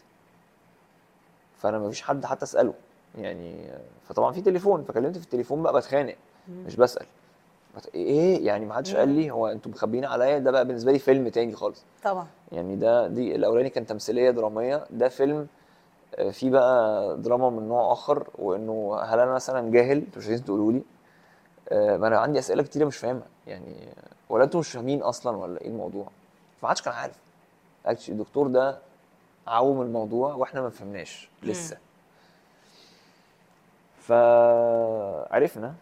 [1.58, 2.74] فأنا مفيش حد حتى أسأله.
[3.16, 3.70] يعني
[4.08, 6.16] فطبعا في تليفون فكلمت في التليفون بقى بتخانق.
[6.48, 7.06] مش بسأل.
[7.94, 11.28] إيه؟ يعني ما حدش قال لي هو أنتوا مخبيين عليا؟ ده بقى بالنسبة لي فيلم
[11.28, 11.84] تاني خالص.
[12.04, 12.26] طبعا.
[12.52, 14.86] يعني ده دي الأولاني كان تمثيلية درامية.
[14.90, 15.46] ده فيلم
[16.14, 20.44] آه، فيه بقى دراما من نوع آخر وإنه هل أنا مثلا جاهل؟ أنتوا مش عايزين
[20.44, 20.82] تقولوا لي.
[21.68, 23.26] آه، ما أنا عندي أسئلة كتيرة مش فاهمها.
[23.46, 23.88] يعني
[24.28, 26.06] ولا أنتوا مش فاهمين أصلا ولا إيه الموضوع؟
[26.60, 27.16] فما حدش كان عارف.
[27.86, 28.78] اكشلي الدكتور ده
[29.46, 31.76] عوم الموضوع وإحنا ما فهمناش لسه.
[34.06, 35.74] فعرفنا.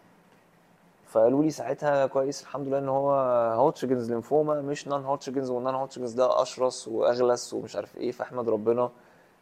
[1.07, 3.11] فقالوا لي ساعتها كويس الحمد لله إن هو
[3.55, 8.89] Hodgkin's lymphoma مش non-Hodgkin's وال non-Hodgkin's ده أشرس وأغلس ومش عارف إيه فأحمد ربنا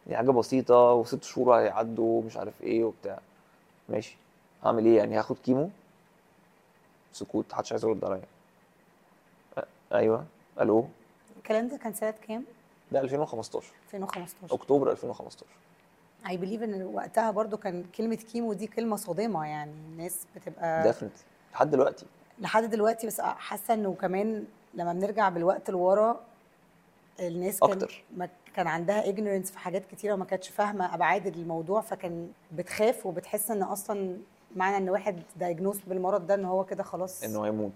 [0.06, 3.18] دي حاجة بسيطة وست شهور هيعدوا ومش عارف إيه وبتاع.
[3.88, 4.16] ماشي.
[4.64, 5.70] هعمل إيه يعني؟ هاخد chemo؟
[7.12, 8.22] سكوت محدش عايز يرد عليا.
[9.94, 10.24] أيوه.
[10.60, 10.88] ألو؟
[11.36, 12.44] الكلام ده كان سنة كام؟
[12.92, 15.46] ده 2015 2015 أكتوبر 2015
[16.28, 19.72] I believe إن وقتها برضو كان كلمة chemo دي كلمة صادمة يعني.
[19.72, 22.06] الناس بتبقى definitely لحد دلوقتي.
[22.38, 26.20] لحد دلوقتي بس حاسة إنه كمان لما بنرجع بالوقت لورا
[27.20, 28.04] الناس كان أكتر.
[28.16, 33.50] ما كان عندها ignorance في حاجات كتيرة وما كانتش فاهمة أبعاد الموضوع فكان بتخاف وبتحس
[33.50, 34.16] إن أصلا
[34.56, 37.72] معنى إن واحد diagnosed بالمرض ده إن هو كده خلاص انه هيموت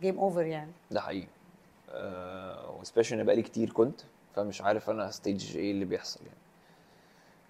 [0.00, 0.70] game over يعني.
[0.90, 1.28] ده حقيقي.
[1.90, 4.00] أه و special إن بقالي كتير كنت
[4.36, 6.38] فمش عارف أنا stage إيه اللي بيحصل يعني.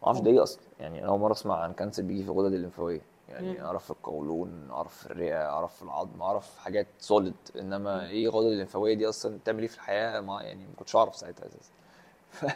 [0.05, 0.63] ما أعرفش ده إيه أصلا.
[0.81, 3.65] يعني أنا اول مرة اسمع عن cancer بيجي في الغدد الليمفاويه يعني مم.
[3.65, 8.47] اعرف في القولون اعرف في الرئة اعرف في العظم اعرف حاجات solid انما إيه الغدد
[8.47, 11.71] الليمفاويه دي أصلا؟ بتعمل إيه في الحياة؟ ما يعني ما كنتش اعرف ساعتها أساسا.
[12.31, 12.47] ف-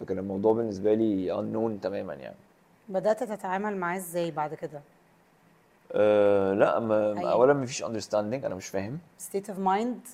[0.00, 2.36] فكان الموضوع بالنسبة لي unknown تماما يعني.
[2.88, 4.80] بدأت تتعامل معاه إزاي بعد كده؟
[5.92, 7.32] أه لا ما أيوة.
[7.32, 8.98] اولا ما فيش understanding أنا مش فاهم.
[9.32, 10.08] State of mind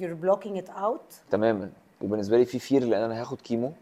[0.00, 1.30] you're blocking it out.
[1.30, 1.70] تماما.
[2.02, 3.72] وبالنسبة لي في fear لأن أنا هاخد chemo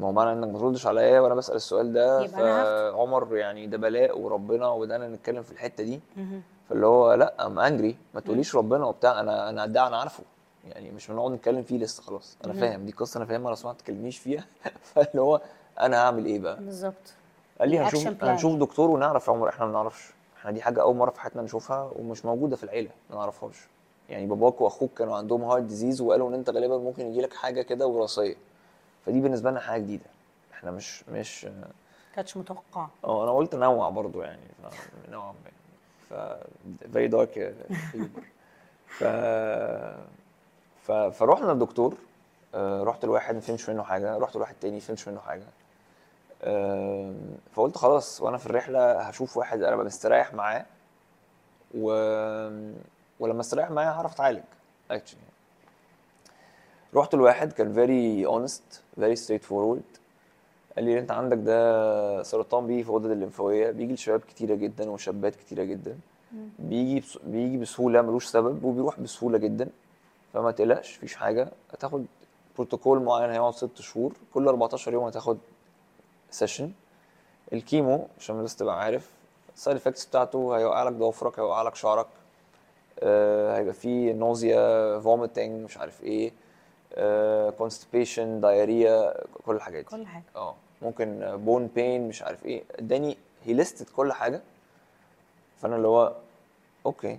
[0.00, 2.26] ما هو معنى إنك ما تردش عليا وأنا بسأل السؤال ده.
[2.26, 6.00] فعمر يعني ده بلاء وربنا وده نتكلم في الحتة دي.
[6.68, 10.22] فاللي هو لأ I'm angry ما تقوليش ربنا وبتاع أنا أنا ده أنا عارفه.
[10.68, 12.36] يعني مش بنقعد نتكلم فيه لسه خلاص.
[12.44, 12.52] أنا.
[12.52, 14.44] فاهم دي قصة أنا فاهمها لو سمحت ما تكلمنيش فيها.
[14.94, 15.40] فاللي هو
[15.80, 17.14] أنا هعمل إيه بقى؟ بالظبط.
[17.60, 18.24] قال لي هنشوف.
[18.24, 20.10] هنشوف دكتور ونعرف يا عمر إحنا ما نعرفش.
[20.38, 23.56] إحنا دي حاجة أول مرة في حياتنا نشوفها ومش موجودة في العيلة ما نعرفهاش.
[24.08, 27.62] يعني باباك وأخوك كانوا عندهم heart disease وقالوا إن أنت غالبا ممكن يجي لك حاجة
[27.62, 28.34] كده وراثية.
[29.06, 30.04] فدي بالنسبة لنا حاجة جديدة.
[30.52, 31.46] إحنا مش مش
[32.14, 32.90] كانتش متوقعة.
[33.04, 34.40] آه أنا قلت نوع برضو يعني
[35.10, 35.50] نوعا ما.
[36.10, 36.14] ف
[36.92, 37.38] فيري دارك
[38.98, 39.04] ف
[40.82, 41.94] ف فروحنا للدكتور
[42.54, 45.44] آه، رحت لواحد ما فهمش منه حاجة رحت لواحد تاني ما فهمش منه حاجة.
[46.44, 47.16] آم،
[47.54, 50.66] فقلت خلاص وأنا في الرحلة هشوف واحد أنا مستريح معاه
[51.74, 51.88] و...
[53.20, 54.42] ولما استريح معاه هعرف اتعالج
[54.90, 55.20] actually
[56.96, 59.82] رحت لواحد كان very honest very straightforward
[60.76, 65.36] قال لي انت عندك ده سرطان بيجي في الغدد الليمفاوية بيجي لشباب كتيرة جدا وشابات
[65.36, 65.98] كتيرة جدا.
[66.58, 67.18] بيجي بس...
[67.24, 69.68] بيجي بسهولة ملوش سبب وبيروح بسهولة جدا.
[70.32, 71.48] فما تقلقش مفيش حاجة.
[71.72, 72.04] هتاخد
[72.56, 74.12] بروتوكول معين هيقعد ست شهور.
[74.34, 75.38] كل 14 يوم هتاخد
[76.30, 76.70] session
[77.52, 79.10] ال chemo عشان بس تبقى عارف
[79.56, 82.06] ال side effects بتاعته هيوقع لك ضوافرك هيوقع لك شعرك.
[83.00, 86.32] آه هيبقى فيه nausea vomiting مش عارف إيه.
[87.58, 89.14] constipation diarrhea
[89.46, 89.90] كل الحاجات دي.
[89.90, 90.24] كل حاجة.
[90.36, 92.62] آه ممكن bone pain مش عارف إيه.
[92.78, 94.40] اداني he listed كل حاجة.
[95.58, 96.16] فأنا اللي هو
[96.86, 97.18] okay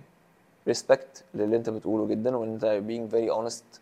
[0.68, 3.78] respect للي أنت بتقوله جدا وإن أنت very honest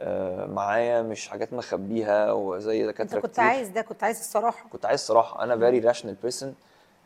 [0.00, 3.44] آه، معايا مش حاجات مخبيها وزي أنت دكاتره كنت كتير.
[3.44, 4.68] عايز ده كنت عايز الصراحة.
[4.68, 6.54] كنت عايز صراحة أنا very rational person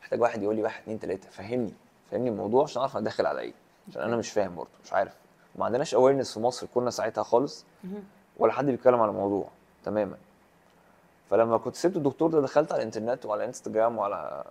[0.00, 1.28] محتاج واحد يقول لي واحد اتنين تلاتة.
[1.30, 1.72] فهمني.
[2.10, 3.52] فهمني الموضوع عشان أعرف أنا داخل على إيه.
[3.88, 5.14] عشان أنا مش فاهم برضه مش عارف.
[5.56, 7.64] وما عندناش awareness في مصر كنا ساعتها خالص
[8.38, 9.48] ولا حد بيتكلم عن الموضوع
[9.84, 10.16] تماما.
[11.30, 14.44] فلما كنت سبت الدكتور ده دخلت على الإنترنت وعلى انستجرام وعلى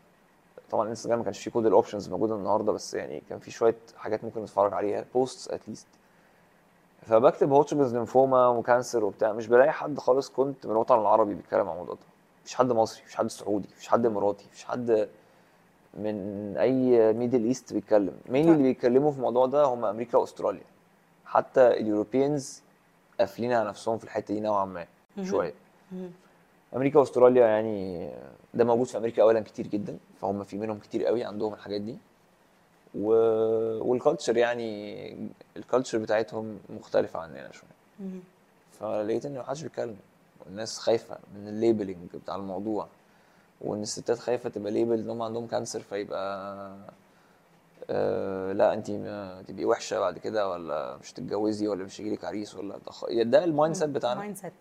[0.72, 3.76] طبعا الانستجرام ما كانش فيه كل ال options موجودة النهارده بس يعني كان في شوية
[3.98, 5.88] حاجات ممكن نتفرج عليها posts at least
[7.02, 11.68] فبكتب Hodgkin's lymphoma و cancer وبتاع مش بلاقي حد خالص كنت من الوطن العربي بيتكلم
[11.68, 12.02] عن الموضوع ده.
[12.44, 15.10] مفيش حد مصري مفيش حد سعودي مفيش حد إماراتي مفيش حد
[15.94, 16.18] من
[16.58, 18.14] أي Middle East بيتكلم.
[18.30, 20.64] مين اللي بيتكلموا في الموضوع ده هم أمريكا وأستراليا.
[21.26, 22.62] حتى ال Europeans
[23.20, 24.86] قافلين على نفسهم في الحتة دي نوعا ما
[25.24, 25.54] شوية.
[26.76, 28.10] أمريكا وأستراليا يعني
[28.54, 31.98] ده موجود في أمريكا اولا كتير جدا فهم في منهم كتير قوي عندهم الحاجات دي.
[32.96, 33.08] و...
[33.90, 38.10] وال culture يعني ال culture بتاعتهم مختلفة عننا شوية.
[38.80, 39.96] فلقيت إن محدش بيتكلم
[40.46, 42.88] والناس خايفة من ال labeling بتاع الموضوع
[43.62, 46.76] وان الستات خايفة تبقى label إن هم عندهم cancer فيبقى
[47.90, 48.88] آه لا انت
[49.48, 52.80] تبقي وحشة بعد كده ولا مش تتجوزي ولا مش هيجيلك عريس ولا
[53.24, 54.20] ده ال mindset بتاعنا.
[54.20, 54.54] mindset.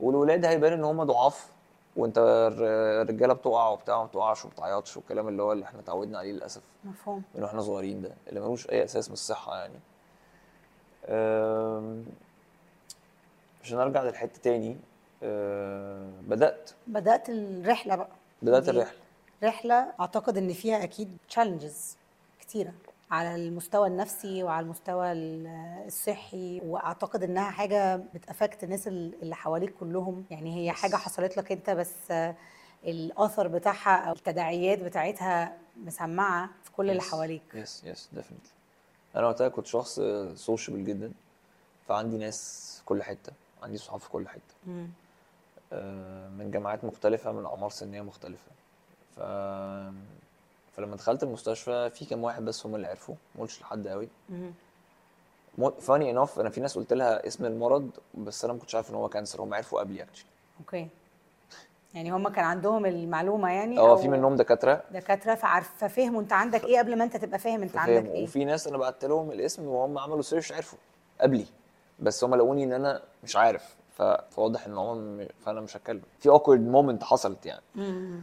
[0.00, 1.48] والولاد هيبان إن هم ضعاف
[1.96, 6.18] وأنت الر- الرجالة بتقع وبتاع ما بتقعش وما بتعيطش والكلام اللي هو اللي إحنا اتعودنا
[6.18, 6.62] عليه للأسف.
[6.84, 7.22] مفهوم.
[7.34, 9.78] من وإحنا صغيرين ده اللي ملوش أي أساس من الصحة يعني.
[13.62, 14.76] عشان ارجع للحتة تاني.
[15.22, 16.70] أه، بدأت.
[16.86, 18.08] بدأت الرحلة بقى.
[18.42, 18.98] بدأت الرحلة.
[19.44, 21.96] رحلة أعتقد إن فيها أكيد challenges
[22.46, 22.72] كتيرة
[23.10, 25.46] على المستوى النفسي وعلى المستوى ال-
[25.86, 30.24] الصحي وأعتقد إنها حاجة بت affect الناس ال- اللي حواليك كلهم.
[30.30, 32.12] يعني هي حاجة حصلت لك أنت بس
[32.84, 37.42] الآثر بتاعها أو التداعيات بتاعتها مسمعة في كل اللي حواليك.
[37.54, 38.50] yes yes definitely
[39.16, 40.00] أنا وقتها كنت شخص
[40.34, 41.12] sociable جدا
[41.88, 44.54] فعندي ناس في كل حتة عندي صحاب في كل حتة.
[45.72, 48.50] آه، من جامعات مختلفة من أعمار سنية مختلفة.
[49.16, 49.20] ف...
[50.76, 54.08] فلما دخلت المستشفى في كام واحد بس هم اللي عرفوا ما قلتش لحد قوي.
[55.80, 58.94] فاني انف أنا في ناس قلت لها اسم المرض بس أنا ما كنتش عارف إن
[58.94, 60.28] هو cancer هم عرفوا قبلي actually
[60.60, 60.88] okay.
[61.94, 64.82] يعني هم كان عندهم المعلومة يعني آه في منهم دكاترة.
[64.90, 68.24] دكاترة فعارف ففهموا أنت عندك إيه قبل ما أنت تبقى فاهم أنت عندك إيه.
[68.24, 70.78] وفي ناس أنا بعت لهم الاسم وهم عملوا search عرفوا
[71.20, 71.46] قبلي.
[72.00, 73.74] بس هم لقوني إن أنا مش عارف.
[74.30, 77.62] فواضح إن م- فأنا مش هتكلم في awkward moment حصلت يعني.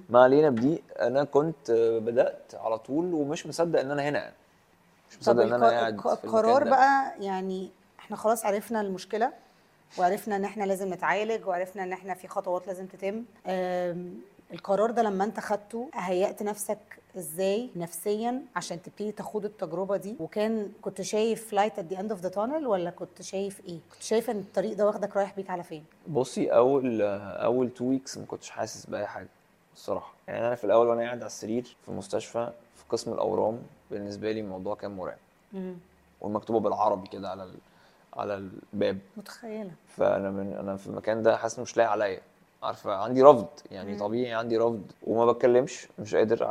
[0.09, 4.35] ما علينا بدي أنا كنت بدأت على طول ومش مصدق إن أنا هنا يعني
[5.09, 6.63] مش مصدق إن أنا قاعد القرار.
[6.69, 9.33] بقى يعني إحنا خلاص عرفنا المشكلة
[9.99, 13.23] وعرفنا إن إحنا لازم نتعالج وعرفنا إن إحنا في خطوات لازم تتم
[14.53, 16.77] القرار ده لما أنت خدته هيأت نفسك
[17.17, 22.21] إزاي نفسيا عشان تبتدي تخوض التجربة دي؟ وكان كنت شايف light at the end of
[22.21, 25.63] the tunnel ولا كنت شايف إيه؟ كنت شايف ان الطريق ده واخدك رايح بيك على
[25.63, 29.27] فين؟ بصي أول أول two weeks ما كنتش حاسس بأي حاجة
[29.75, 30.13] الصراحة.
[30.27, 33.59] يعني أنا في الأول وأنا قاعد على السرير في المستشفى في قسم الأورام
[33.91, 35.17] بالنسبة لي الموضوع كان مرعب.
[36.21, 37.53] والمكتوبة بالعربي كده على ال...
[38.13, 38.35] على
[38.73, 38.99] الباب.
[39.17, 39.71] متخيلة.
[39.87, 42.21] فأنا من أنا في المكان ده حاسس مش لاقي عليا.
[42.63, 43.99] عارفة عندي رفض يعني مم.
[43.99, 44.83] طبيعي عندي رفض.
[45.07, 46.43] وما بتكلمش مش قادر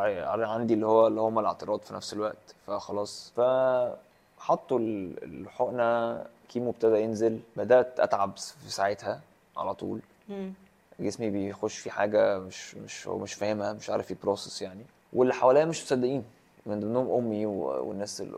[0.44, 2.54] عندي اللي هو اللي هما الاعتراض في نفس الوقت.
[2.66, 7.40] فخلاص فحطوا ال- الحقنة كيمو ابتدى ينزل.
[7.56, 9.20] بدأت أتعب في ساعتها
[9.56, 10.00] على طول.
[10.28, 10.52] مم.
[11.00, 14.82] جسمي بيخش في حاجة مش مش هو مش فاهمها مش عارف يبروسس يعني.
[15.12, 16.24] واللي حواليا مش مصدقين.
[16.66, 18.34] من ضمنهم أمي والناس ال-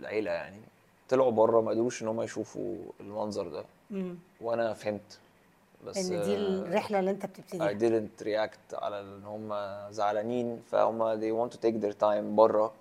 [0.00, 0.60] العيلة يعني.
[1.08, 3.64] طلعوا بره ما قدروش إن هم يشوفوا المنظر ده.
[3.90, 4.16] مم.
[4.40, 5.18] وأنا فهمت.
[5.86, 9.54] بس إن دي آه، الرحلة اللي أنت I بتبتديها didn't react على إن هم
[9.90, 12.72] زعلانين فهم they want to take their time بره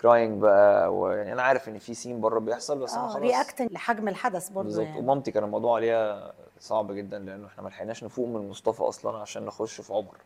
[0.00, 3.22] crying بقى ويعني أنا عارف إن في سين بره بيحصل بس أنا آه خلاص.
[3.22, 4.86] رياكتنج لحجم الحدث برضه بالظبط.
[4.86, 4.98] يعني.
[4.98, 9.44] ومامتي كان الموضوع عليها صعب جدا لأنه إحنا ما لحقناش نفوق من مصطفى أصلا عشان
[9.46, 10.16] نخش في عمر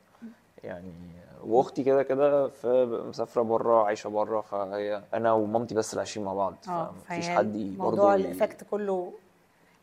[0.65, 0.93] يعني
[1.47, 6.35] وأختي كده كده في مسافرة بره عايشة بره فهي أنا ومامتي بس اللي عايشين مع
[6.35, 9.13] بعض آه فمفيش حد برضه موضوع ي- الايفكت كله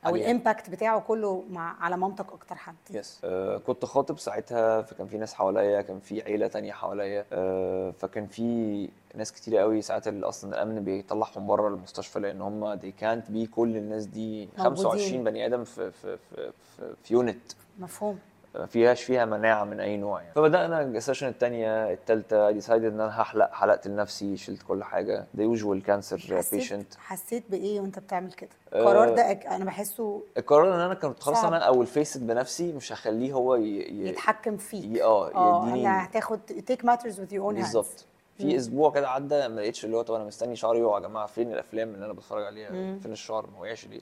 [0.06, 0.16] أو.
[0.16, 5.08] ال impact بتاعه كله مع على مامتك أكتر حد yes آه كنت خاطب ساعتها فكان
[5.08, 10.08] في ناس حواليا كان في عيلة تانية حواليا آه فكان في ناس كتير قوي ساعات
[10.08, 14.64] أصلا الأمن بيطلعهم بره المستشفى لأن هم they can't be كل الناس دي موجودين.
[14.64, 18.20] 25 بني آدم في في في في, في unit مفهوم
[18.56, 20.34] ما فيهاش فيها مناعة من أي نوع يعني.
[20.34, 25.26] فبدأنا ال session الثانية الثالثه decided إن أنا هحلق حلقت لنفسي شلت كل حاجة.
[25.34, 30.22] ده usual cancer patient حسيت بإيه وأنت بتعمل كده؟ آه، القرار ده أك- أنا بحسه
[30.38, 31.46] القرار إن أنا كنت خلاص.
[31.46, 33.62] أنا أول فيسد بنفسي مش هخليه هو ي...
[33.64, 34.08] ي...
[34.08, 34.86] يتحكم فيك.
[34.86, 35.04] ي...
[35.04, 37.56] آه آه يديني أنا هتاخد تيك ماترز your own hands.
[37.56, 38.06] بالظبط.
[38.38, 41.26] في أسبوع كده عدى ما لقيتش اللي هو طب أنا مستني شعري يقع يا جماعة
[41.26, 43.00] فين الأفلام اللي أنا بتفرج عليها؟ مم.
[43.04, 44.02] فين الشعر؟ ما وقعش ليه.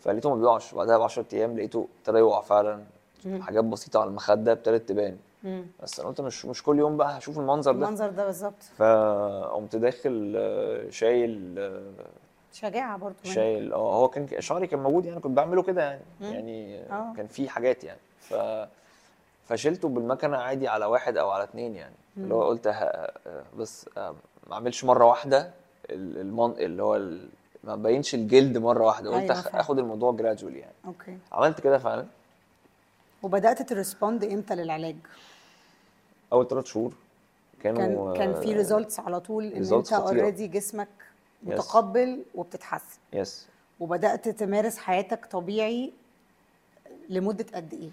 [0.00, 0.74] فلقيته ما بيقعش.
[0.74, 2.82] بعدها ب 10 أيام لقيته ابتدى يقع فعلا.
[3.40, 5.16] حاجات بسيطة على المخدة ابتدت تبان.
[5.44, 5.66] مم.
[5.82, 7.86] بس أنا قلت مش مش كل يوم بقى هشوف المنظر ده.
[7.86, 8.62] المنظر ده بالظبط.
[8.76, 11.82] فقمت داخل آه، شايل آه،
[12.52, 13.16] شجاعة برضه.
[13.24, 16.02] شايل آه هو كان شعري كان موجود يعني كنت بعمله كده يعني.
[16.20, 16.32] مم.
[16.32, 17.12] يعني آه.
[17.16, 18.00] كان في حاجات يعني.
[18.18, 18.34] ف
[19.48, 21.94] فشلته بالمكنة عادي على واحد أو على اتنين يعني.
[22.16, 23.08] اللي هو قلت ه...
[23.58, 24.14] بس آه،
[24.46, 25.50] ما اعملش مرة واحدة
[25.90, 26.50] ال- المن...
[26.50, 27.28] اللي هو ال...
[27.64, 29.10] ما بينش الجلد مرة واحدة.
[29.10, 29.60] قلت أيوة.
[29.60, 30.72] آخد الموضوع gradually يعني.
[30.86, 31.18] okay.
[31.32, 32.06] عملت كده فعلا.
[33.22, 34.96] وبدأت ت respond إمتى للعلاج؟
[36.32, 36.92] أول ثلاث شهور.
[37.62, 39.92] كانوا كان كان في آه، results على طول إن أنت.
[39.92, 40.88] already جسمك
[41.42, 42.98] متقبل وبتتحسن.
[43.12, 43.46] yes
[43.80, 45.92] وبدأت تمارس حياتك طبيعي
[47.08, 47.88] لمدة قد إيه؟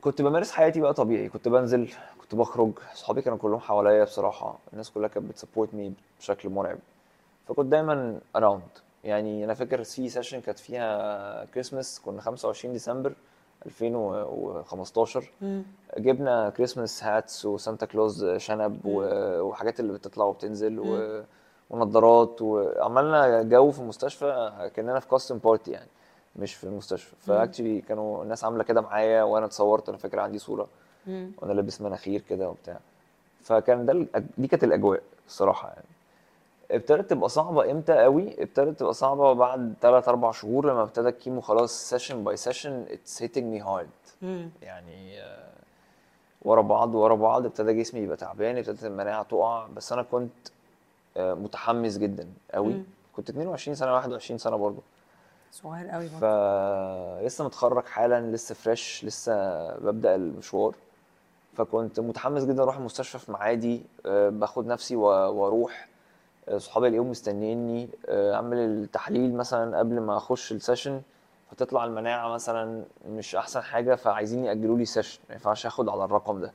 [0.00, 1.28] كنت بمارس حياتي بقى طبيعي.
[1.28, 2.70] كنت بنزل كنت بخرج.
[2.94, 4.58] صحابي كانوا كلهم حواليا بصراحة.
[4.72, 6.78] الناس كلها كانت بت support me بشكل مرعب.
[7.48, 8.62] فكنت دايما around
[9.04, 13.12] يعني أنا فاكر في session كانت فيها كريسماس كنا 25 ديسمبر
[13.66, 15.62] 2015 مم.
[15.98, 21.22] جبنا Christmas hats و Santa Claus شنب وحاجات اللي بتطلع وبتنزل و...
[21.70, 25.88] ونضارات وعملنا جو في المستشفى كأننا في costume party يعني
[26.36, 30.38] مش في المستشفى ف actually كانوا الناس عاملة كده معايا وأنا اتصورت أنا فاكر عندي
[30.38, 30.66] صورة.
[31.06, 31.32] مم.
[31.38, 32.78] وأنا لابس مناخير كده وبتاع.
[33.42, 34.06] فكان ده
[34.38, 35.86] دي كانت الأجواء الصراحه يعني.
[36.70, 41.13] ابتدت تبقى صعبة إمتى قوي؟ ابتدت تبقى صعبة بعد 3 4 شهور لما ابتدى ال
[41.13, 43.88] chemo خلاص session by session it's hitting me hard.
[44.62, 45.52] يعني آه،
[46.42, 49.66] ورا بعض ورا بعض ابتدى جسمي يبقى تعبان ابتدت المناعه تقع.
[49.66, 50.32] بس أنا كنت
[51.16, 52.72] آه، متحمس جدا قوي.
[52.74, 52.84] مم.
[53.16, 54.82] كنت 22 سنة 21 سنة برضه.
[55.52, 59.34] صغير قوي ف برضه لسه متخرج حالا لسه fresh لسه
[59.76, 60.74] ببدأ المشوار.
[61.56, 65.88] فكنت متحمس جدا أروح المستشفى في معادي آه، باخد نفسي وأروح.
[66.56, 71.00] صحابي اليوم مستنيني آه، أعمل التحليل مثلا قبل ما أخش ال session
[71.50, 76.40] فتطلع المناعة مثلا مش أحسن حاجة فعايزين ياجلوا لي session ما ينفعش آخد على الرقم
[76.40, 76.52] ده.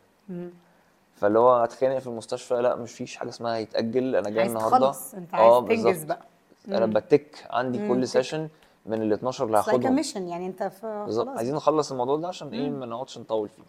[1.15, 4.77] فاللي هو اتخانق في المستشفى لا مش فيش حاجة اسمها يتاجل أنا جاي النهارده.
[4.91, 6.21] تخلص أنت عايز آه تنجز بقى.
[6.67, 6.86] أنا.
[6.86, 8.08] بتاعك عندي مم، كل.
[8.07, 8.47] session
[8.86, 9.95] من ال 12 اللي هاخدهم.
[9.95, 11.25] mission يعني أنت في بالظبط.
[11.27, 11.38] خلاص.
[11.38, 12.69] عايزين نخلص الموضوع ده عشان إيه.
[12.69, 13.63] ما نقعدش نطول فيه.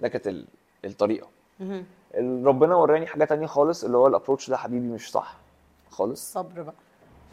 [0.00, 0.46] ده كانت ال-
[0.84, 1.28] الطريقة.
[2.44, 5.36] ربنا وراني حاجة تانية خالص اللي هو ال approach ده حبيبي مش صح.
[5.96, 6.20] خالص.
[6.36, 6.74] الصبر بقى.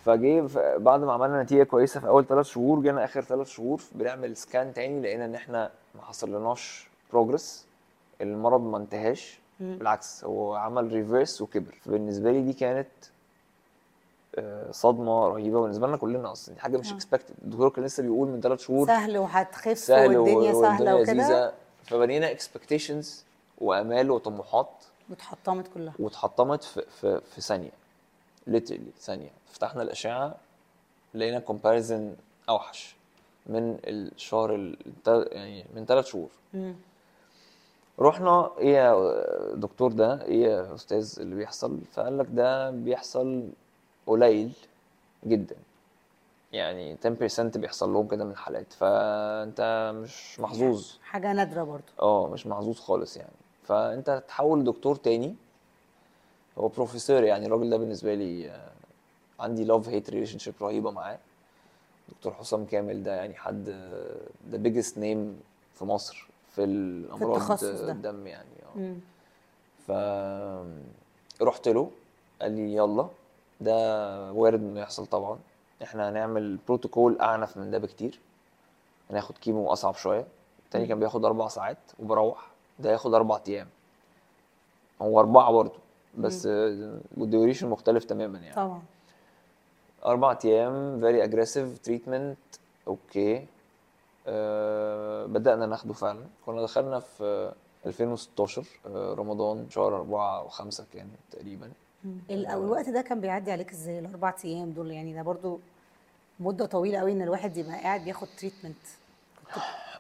[0.05, 3.81] فجه ف- بعد ما عملنا نتيجة كويسة في أول ثلاث شهور جينا آخر ثلاث شهور
[3.91, 7.65] بنعمل scan تاني لقينا إن إحنا ما حصلناش progress
[8.21, 9.39] المرض ما انتهاش.
[9.59, 11.75] بالعكس هو عمل reverse وكبر.
[11.85, 12.87] فبالنسبة لي دي كانت
[14.35, 16.55] آه، صدمة رهيبة بالنسبة لنا كلنا أصلا.
[16.55, 16.95] دي حاجة مش آه.
[16.95, 21.53] expected الدكتور كان لسه بيقول من ثلاث شهور سهل وهتخف سهل والدنيا سهلة وكده.
[21.83, 23.23] فبنينا expectations
[23.61, 24.69] وأمال وطموحات.
[25.09, 25.93] واتحطمت كلها.
[25.99, 27.71] واتحطمت في في في ثانية.
[28.47, 29.29] literally ثانية.
[29.51, 30.35] فتحنا الأشعة
[31.13, 32.15] لقينا comparison
[32.49, 32.95] أوحش
[33.45, 34.75] من الشهر
[35.07, 36.29] يعني من ثلاث شهور.
[36.53, 36.75] مم.
[37.99, 43.49] رحنا إيه يا دكتور ده؟ إيه يا أستاذ اللي بيحصل؟ فقال لك ده بيحصل
[44.07, 44.51] قليل
[45.25, 45.55] جدا.
[46.53, 50.91] يعني 10% بيحصل لهم كده من الحالات فأنت مش محظوظ.
[51.03, 51.83] حاجة نادرة برضو.
[52.01, 53.33] آه مش محظوظ خالص يعني.
[53.63, 55.35] فأنت تحول دكتور تاني.
[56.57, 58.71] هو بروفيسور يعني الراجل ده بالنسبة لي آه،
[59.39, 61.19] عندي love-hate relationship رهيبة معاه.
[62.09, 63.69] دكتور حسام كامل ده يعني حد
[64.49, 65.39] the biggest name
[65.73, 67.91] في مصر في الأمراض ده.
[67.91, 68.95] الدم يعني آه.
[69.87, 69.91] ف
[71.41, 71.91] رحت له
[72.41, 73.07] قال لي يلا.
[73.61, 75.39] ده وارد إنه يحصل طبعا.
[75.83, 78.19] إحنا هنعمل بروتوكول أعنف من ده بكتير.
[79.09, 80.27] هناخد chemo أصعب شوية.
[80.65, 82.47] التاني كان بياخد أربع ساعات وبروح.
[82.79, 83.67] ده ياخد أربع أيام.
[85.01, 85.82] هو أربعة برضه.
[86.17, 86.45] بس
[87.17, 88.55] وال duration مختلف تماما يعني.
[88.55, 88.81] طبعا.
[90.05, 92.37] أربع أيام very aggressive treatment
[92.87, 93.45] okay.
[94.27, 96.25] أه بدأنا ناخده فعلا.
[96.45, 97.51] كنا دخلنا في
[97.85, 101.71] 2016 آه، رمضان شهر أربعة وخمسة كان تقريبا.
[102.29, 105.59] أو الوقت ده كان بيعدي عليك إزاي؟ الأربع أيام دول يعني ده برضو
[106.39, 108.75] مدة طويلة قوي إن الواحد يبقى قاعد بياخد تريتمنت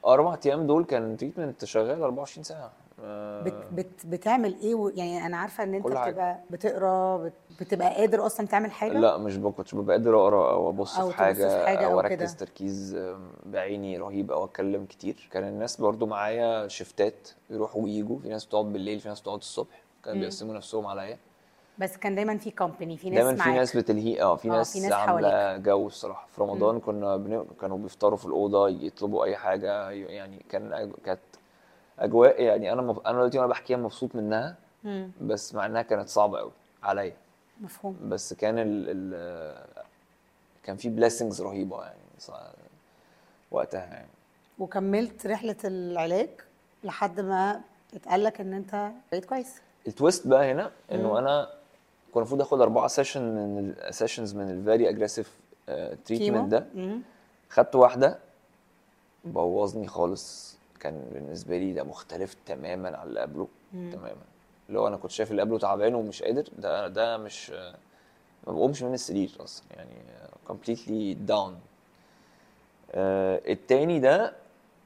[0.05, 2.59] أربع أيام دول كان treatment شغال 24 ساعة.
[2.65, 2.71] آه،
[3.43, 4.89] بت بت بتعمل إيه و...
[4.89, 5.87] يعني أنا عارفة ان انت.
[5.87, 7.33] بتبقى بتقرأ بت...
[7.61, 11.09] بتبقى قادر أصلا تعمل حاجة؟ لا مش ب- كنتش ببقى قادر أقرأ أو أبص أو
[11.09, 11.17] في في
[11.65, 12.15] حاجة أو أو كده.
[12.15, 12.97] أركز تركيز
[13.45, 15.29] بعيني رهيب أو أتكلم كتير.
[15.31, 19.37] كان الناس برضو معايا shift ات يروحوا ويجوا في ناس بتقعد بالليل في ناس بتقعد
[19.37, 19.81] الصبح.
[20.03, 20.21] كانوا مم.
[20.21, 21.17] بيقسموا نفسهم عليا.
[21.77, 23.57] بس كان دايما في كومباني في ناس دايما في معاك.
[23.59, 26.27] ناس بتلهي آه في آه، ناس, في ناس عاملة جو الصراحة.
[26.35, 27.45] في رمضان كنا بن...
[27.61, 31.19] كانوا بيفطروا في الأوضة يطلبوا أي حاجة يعني كان كانت
[31.99, 32.99] أجواء يعني أنا مب...
[32.99, 35.11] أنا دلوقتي وأنا بحكيها مبسوط منها مم.
[35.21, 36.51] بس مع إنها كانت صعبة قوي
[36.83, 37.13] عليا.
[37.61, 37.97] مفهوم.
[38.03, 38.85] بس كان ال...
[38.87, 39.65] ال...
[40.63, 42.51] كان في blessings رهيبة يعني صع-
[43.51, 44.07] وقتها يعني.
[44.59, 46.29] وكملت رحلة العلاج
[46.83, 47.61] لحد ما
[47.93, 49.55] اتقال لك إن أنت بقيت كويس.
[49.87, 51.15] ال twist بقى هنا إنه مم.
[51.17, 51.49] أنا
[52.07, 55.39] كنت المفروض آخد أربعة session من ال sessions من ال very aggressive
[56.05, 56.67] treatment ده.
[57.49, 58.19] خدت واحدة
[59.25, 60.57] بوظني خالص.
[60.83, 63.47] كان بالنسبة لي ده مختلف تماما عن اللي قبله.
[63.73, 64.21] تماما
[64.69, 67.49] اللي هو أنا كنت شايف اللي قبله تعبان ومش قادر ده ده مش
[68.47, 69.91] ما بقومش من السرير أصلا يعني
[70.49, 71.51] completely down
[72.91, 74.33] آه التاني ده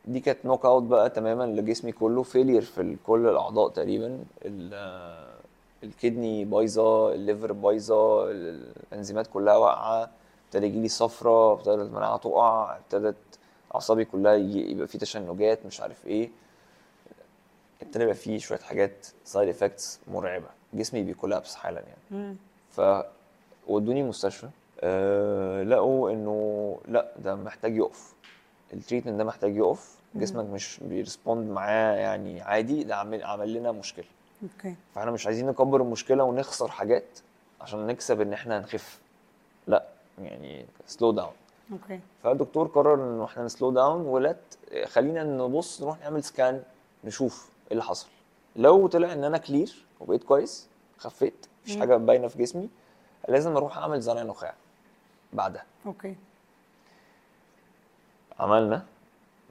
[0.06, 5.38] دي كانت knockout بقى تماما لجسمي كله failure في كل الأعضاء تقريبا ال-
[5.84, 10.10] ال kidney بايظة ال liver بايظة ال- الأنزيمات كلها واقعة
[10.46, 13.16] ابتدى يجي لي صفرة ابتدت المناعه تقع ابتدت
[13.78, 16.30] اعصابي كلها يبقى في تشنجات مش عارف إيه.
[17.82, 20.48] ابتدى يبقى فيه شوية حاجات side effects مرعبة.
[20.74, 22.02] جسمي بي collapse حالا يعني.
[22.12, 22.36] مم.
[22.72, 22.82] ف
[23.68, 24.50] ودوني مستشفى.
[24.80, 28.14] أه لقوا إنه لأ ده محتاج يقف.
[28.74, 29.96] ال treatment ده محتاج يقف.
[30.16, 32.84] جسمك مش بي respond معاه يعني عادي.
[32.84, 34.06] ده عامل عمل لنا مشكلة.
[34.44, 34.76] okay.
[34.96, 37.20] فإحنا مش عايزين نكبر المشكلة ونخسر حاجات
[37.62, 39.00] عشان نكسب إن إحنا نخف.
[39.68, 39.84] لأ
[40.22, 41.32] يعني slow down
[41.72, 42.00] okay.
[42.24, 44.38] فالدكتور قرر إنه إحنا ن slow down ولات
[44.86, 46.64] خلينا نبص نروح نعمل scan
[47.04, 48.08] نشوف إيه اللي حصل.
[48.56, 51.78] لو طلع إن أنا clear وبقيت كويس خفيت مفيش.
[51.78, 52.70] حاجة باينة في جسمي
[53.28, 54.54] لازم أروح أعمل زرع نخاع
[55.34, 55.64] بعدها.
[55.86, 56.16] أوكي.
[58.40, 58.86] عملنا.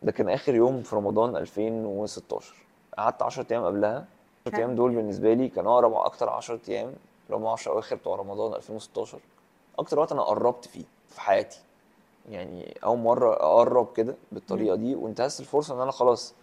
[0.02, 2.54] ده كان آخر يوم في رمضان 2016
[2.98, 4.06] قعدت 10 أيام قبلها.
[4.46, 6.94] 10 أيام دول بالنسبة لي كانوا أقرب أكتر 10 أيام
[7.26, 9.18] اللي هم 10 أواخر بتوع رمضان 2016
[9.78, 11.60] أكتر وقت أنا قربت فيه في حياتي.
[12.28, 16.34] يعني أول مرة أقرب كده بالطريقة دي وانتهزت الفرصة إن أنا خلاص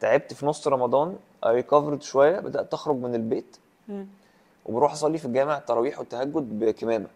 [0.00, 3.56] تعبت في نص رمضان ريكفرد شوية بدأت أخرج من البيت.
[4.66, 7.06] وبروح أصلي في الجامع التراويح والتهجد بكمامة.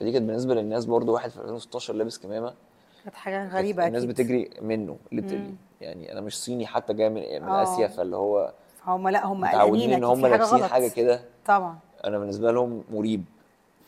[0.00, 2.54] فدي كانت بالنسبة للناس برضو واحد في 2016 لابس كمامة.
[3.04, 4.14] كانت حاجة غريبة الناس أكيد.
[4.14, 5.54] بتجري منه ليترلي.
[5.80, 7.62] يعني أنا مش صيني حتى جاي من من آه.
[7.62, 8.52] آسيا فاللي هو
[8.84, 11.20] هم لا هم متعودين إن أكيد هم حاجة لابسين حاجة كده.
[11.46, 11.78] طبعا.
[12.04, 13.24] أنا بالنسبة لهم مريب.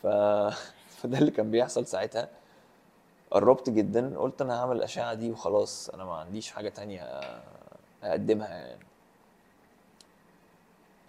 [0.03, 0.07] ف...
[0.99, 2.29] فده اللي كان بيحصل ساعتها.
[3.31, 7.01] قربت جدا قلت أنا هعمل الأشعة دي وخلاص أنا ما عنديش حاجة تانية
[8.03, 8.79] أقدمها يعني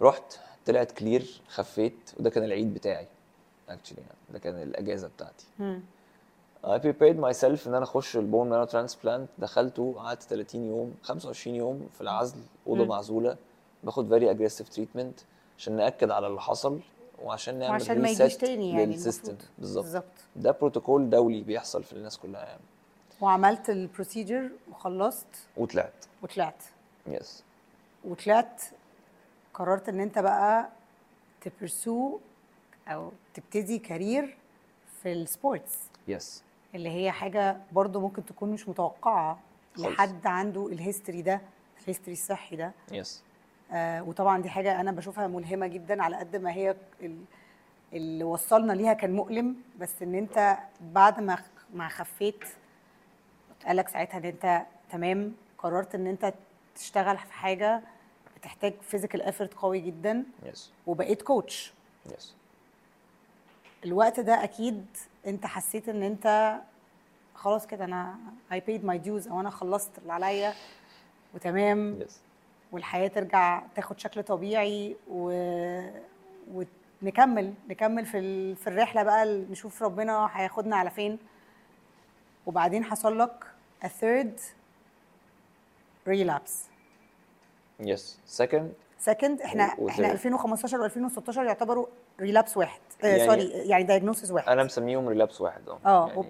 [0.01, 3.07] رحت طلعت clear خفيت وده كان العيد بتاعي
[3.69, 5.81] actually يعني ده كان الأجازة بتاعتي مم.
[6.65, 11.55] I prepared myself إن أنا أخش ال bone marrow transplant دخلته قعدت 30 يوم 25
[11.55, 12.85] يوم في العزل أوضة.
[12.85, 13.37] معزولة
[13.83, 15.19] باخد very aggressive treatment
[15.57, 16.79] عشان نأكد على اللي حصل
[17.23, 19.49] وعشان نعمل وعشان ما يجيش تاني يعني لل system المفروض.
[19.57, 20.05] بالظبط.
[20.35, 22.61] ده بروتوكول دولي بيحصل في الناس كلها يعني.
[23.21, 25.27] وعملت ال procedure وخلصت.
[25.57, 26.05] وطلعت.
[26.21, 26.63] وطلعت.
[27.07, 27.43] yes
[28.03, 28.61] وطلعت
[29.53, 30.69] قررت إن أنت بقى
[31.41, 32.19] ت pursue
[32.87, 34.37] أو تبتدي career
[35.03, 35.77] في ال sports
[36.07, 36.43] yes
[36.75, 39.39] اللي هي حاجة برضو ممكن تكون مش متوقعة.
[39.77, 41.41] لحد عنده ال history ده
[41.81, 42.71] ال history الصحي ده.
[42.91, 43.23] yes
[43.75, 47.23] وطبعا دي حاجة أنا بشوفها ملهمة جدا على قد ما هي ال-
[47.93, 51.37] اللي وصلنا ليها كان مؤلم بس إن أنت بعد ما
[51.73, 52.43] ما خفيت
[53.65, 56.33] قال لك ساعتها إن أنت تمام قررت إن أنت
[56.75, 57.81] تشتغل في حاجة
[58.37, 61.73] بتحتاج physical effort قوي جدا yes وبقيت coach
[62.17, 62.35] yes
[63.85, 64.85] الوقت ده أكيد
[65.27, 66.57] أنت حسيت إن أنت
[67.35, 68.15] خلاص كده أنا
[68.51, 70.53] I paid my dues أو أنا خلصت اللي عليا
[71.33, 72.01] وتمام.
[72.01, 72.19] yes
[72.71, 75.31] والحياة ترجع تاخد شكل طبيعي و...
[77.01, 78.55] ونكمل نكمل في ال...
[78.55, 81.19] في الرحلة بقى نشوف ربنا هياخدنا على فين.
[82.45, 83.43] وبعدين حصل لك
[83.83, 84.39] a third
[86.09, 86.51] relapse.
[87.79, 88.73] يس سكند
[89.09, 90.25] second إحنا و- إحنا وثالث.
[90.25, 91.85] 2015 و2016 يعتبروا
[92.21, 92.81] relapse واحد.
[93.03, 94.49] آه يعني- sorry يعني diagnosis واحد.
[94.49, 95.79] أنا مسميهم relapse واحد آه.
[95.85, 96.27] آه يعني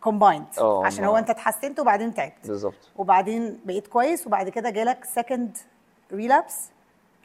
[0.00, 2.46] combined آه، عشان هو انت اتحسنت وبعدين تعبت.
[2.46, 2.88] بالظبط.
[2.96, 5.58] وبعدين بقيت كويس وبعد كده جالك second
[6.12, 6.68] relapse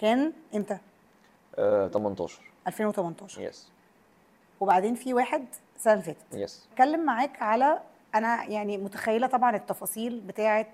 [0.01, 0.77] كان إمتى؟
[1.55, 3.69] آه 18 2018 yes
[4.59, 6.25] وبعدين في واحد السنة اللي فاتت.
[6.33, 7.79] yes اتكلم معاك على
[8.15, 10.67] أنا يعني متخيلة طبعا التفاصيل بتاعه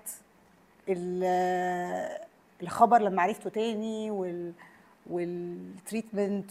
[0.88, 2.18] ال-
[2.62, 4.52] الخبر لما عرفته تاني وال
[5.10, 6.50] وال treatment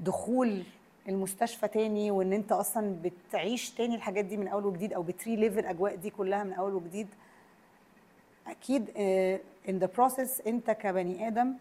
[0.00, 0.62] والدخول
[1.08, 5.58] المستشفى تاني وإن أنت أصلا بتعيش تاني الحاجات دي من أول وجديد أو بت relive
[5.58, 7.08] الاجواء دي كلها من أول وجديد
[8.46, 8.90] أكيد
[9.68, 11.54] in the process أنت كبني آدم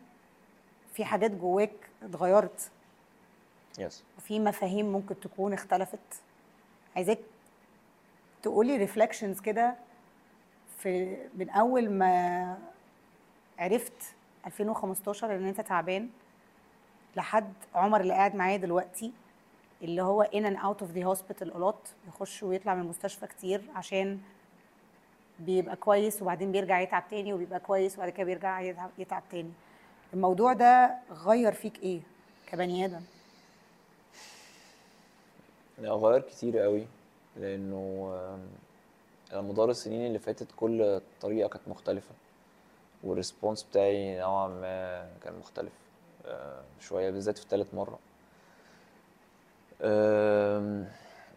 [0.94, 1.72] في حاجات جواك
[2.04, 2.72] اتغيرت.
[3.80, 6.00] yes وفي مفاهيم ممكن تكون اختلفت.
[6.96, 7.20] عايزاك
[8.44, 9.76] تقولي reflections كده
[10.78, 12.58] في من أول ما
[13.60, 14.16] عرفت
[14.46, 16.10] 2015 إن أنت تعبان
[17.16, 19.12] لحد عمر اللي قاعد معايا دلوقتي.
[19.82, 24.20] اللي هو and out of the hospital a lot يخش ويطلع من المستشفى كتير عشان
[25.40, 29.52] بيبقى كويس وبعدين بيرجع يتعب تاني وبيبقى كويس وبعد كده بيرجع يتعب, يتعب تاني.
[30.14, 32.02] الموضوع ده غير فيك إيه
[32.48, 33.02] كبني آدم؟
[35.78, 36.88] لا غير كتير قوي
[37.38, 38.12] لأنه
[39.32, 42.12] على مدار السنين اللي فاتت كل طريقة كانت مختلفة
[43.04, 45.74] والريسبونس بتاعي نوعا ما كان مختلف
[46.26, 48.00] آه، شوية بالذات في تالت مرة.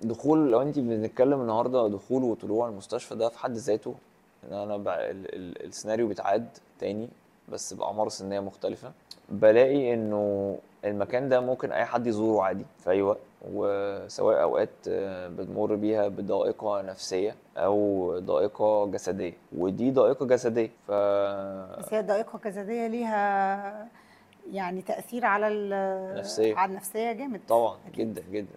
[0.03, 3.95] دخول لو انت بنتكلم النهارده دخول وطلوع المستشفى ده في حد ذاته
[4.49, 6.47] ان أنا بقى ال ال السيناريو بيتعاد
[6.79, 7.09] تاني
[7.49, 8.93] بس بأعمار سنية مختلفة.
[9.29, 13.19] بلاقي إنه المكان ده ممكن أي حد يزوره عادي في أي وقت
[13.53, 20.91] وسواء أوقات آه، بتمر بيها بضائقه نفسية أو ضائقه جسدية ودي ضائقه جسدية ف
[21.79, 23.89] بس هي الضائقه الجسديه ليها
[24.53, 26.57] يعني تأثير على ال- نفسية.
[26.57, 28.13] على النفسية جامد طبعا أكيد.
[28.15, 28.57] جدا جدا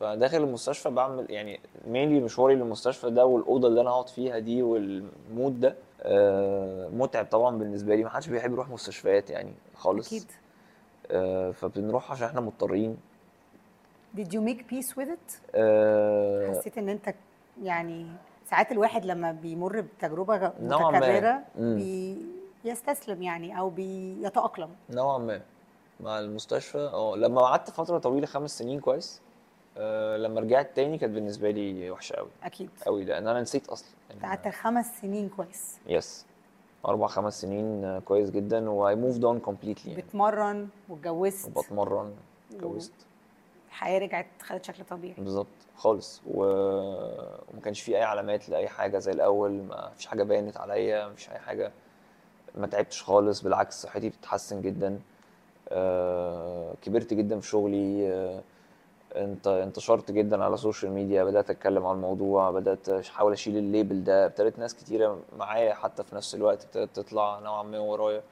[0.00, 4.95] فداخل المستشفى بعمل يعني mainly مشواري للمستشفى ده والأوضة اللي أنا اقعد فيها دي وال
[4.95, 10.24] mood ده آه، متعب طبعا بالنسبة لي ما حدش بيحب يروح مستشفيات يعني خالص أكيد
[11.10, 12.96] آه، فبنروح عشان إحنا مضطرين
[14.16, 17.14] did you make peace with it آه، حسيت إن أنت
[17.62, 18.06] يعني
[18.50, 20.52] ساعات الواحد لما بيمر بتجربة.
[20.60, 21.42] متكررة.
[21.58, 22.16] بي
[22.64, 25.40] بيستسلم يعني أو بيتأقلم؟ نوعا ما.
[26.00, 29.20] مع المستشفى آه لما قعدت فترة طويلة خمس سنين كويس
[29.78, 32.70] آه، لما رجعت تاني كانت بالنسبة لي وحشة قوي أكيد.
[32.86, 33.88] قوي لأن أنا نسيت أصلا.
[34.10, 35.78] يعني قعدت خمس سنين كويس.
[35.86, 36.26] يس
[36.86, 40.02] أربع خمس سنين آه، كويس جدا و I moved on completely يعني.
[40.02, 41.56] بتمرن واتجوزت.
[41.56, 42.14] وبتمرن
[42.50, 42.92] اتجوزت.
[43.68, 45.14] الحياة رجعت خدت شكل طبيعي.
[45.18, 45.46] بالظبط
[45.76, 46.22] خالص.
[46.26, 46.42] و...
[47.52, 51.14] وما كانش في أي علامات لأي حاجة زي الأول ما فيش حاجة بانت عليا ما
[51.14, 51.72] فيش أي حاجة.
[52.54, 55.00] ما تعبتش خالص بالعكس صحتي بتتحسن جدا.
[55.68, 56.74] آه...
[56.82, 58.08] كبرت جدا في شغلي.
[58.12, 58.40] آه...
[59.16, 63.64] انت انتشرت جدا على ال social media بدأت أتكلم عن الموضوع بدأت أحاول أشيل ال
[63.64, 64.26] label ده.
[64.26, 68.22] ابتدت ناس كتيره معايا حتى في نفس الوقت ابتدت تطلع نوعا ما ورايا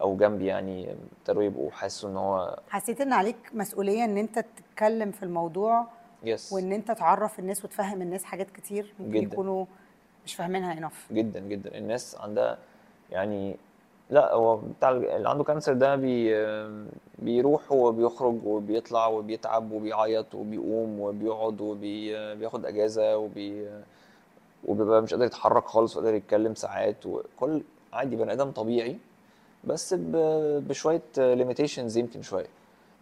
[0.00, 5.10] أو جنبي يعني ابتدوا يبقوا حاسوا إن هو حسيت إن عليك مسؤولية إن أنت تتكلم
[5.10, 5.86] في الموضوع
[6.24, 9.32] yes وإن أنت تعرف الناس وتفهم الناس حاجات كتير ممكن جداً.
[9.32, 9.64] يكونوا
[10.24, 11.78] مش فاهمينها enough جدا جدا.
[11.78, 12.58] الناس عندها
[13.10, 13.56] يعني
[14.12, 16.34] لا هو بتاع اللي عنده cancer ده بي
[17.18, 23.70] بيروح وبيخرج وبيطلع وبيتعب وبيعيط وبيقوم وبيقعد وبياخد أجازة وبي
[24.64, 28.96] وبيبقى مش قادر يتحرك خالص وقادر يتكلم ساعات وكل عادي بني آدم طبيعي
[29.64, 32.46] بس بشوية limitations يمكن شوية.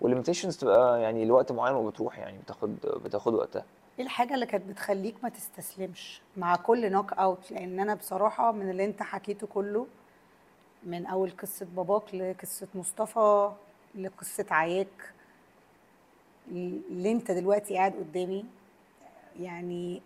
[0.00, 3.64] وال limitations تبقى يعني لوقت معين وبتروح يعني بتاخد بتاخد وقتها.
[3.98, 8.70] إيه الحاجة اللي كانت بتخليك ما تستسلمش مع كل نوك اوت لأن أنا بصراحة من
[8.70, 9.86] اللي أنت حكيته كله
[10.82, 13.52] من أول قصة باباك لقصة مصطفى
[13.94, 15.12] لقصة عياك
[16.50, 18.44] اللي أنت دلوقتي قاعد قدامي.
[19.40, 20.02] يعني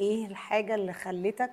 [0.00, 1.52] إيه الحاجة اللي خلتك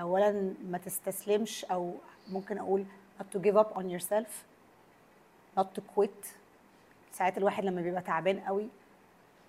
[0.00, 1.94] اولا ما تستسلمش أو
[2.28, 2.84] ممكن أقول
[3.20, 4.30] not to give up on yourself
[5.58, 6.26] not to quit
[7.12, 8.68] ساعات الواحد لما بيبقى تعبان قوي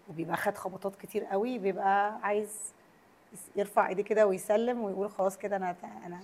[0.10, 2.74] وبيبقى خد خبطات كتير قوي بيبقى عايز
[3.56, 5.76] يرفع ايديه كده ويسلم ويقول خلاص كده أنا
[6.06, 6.20] أنا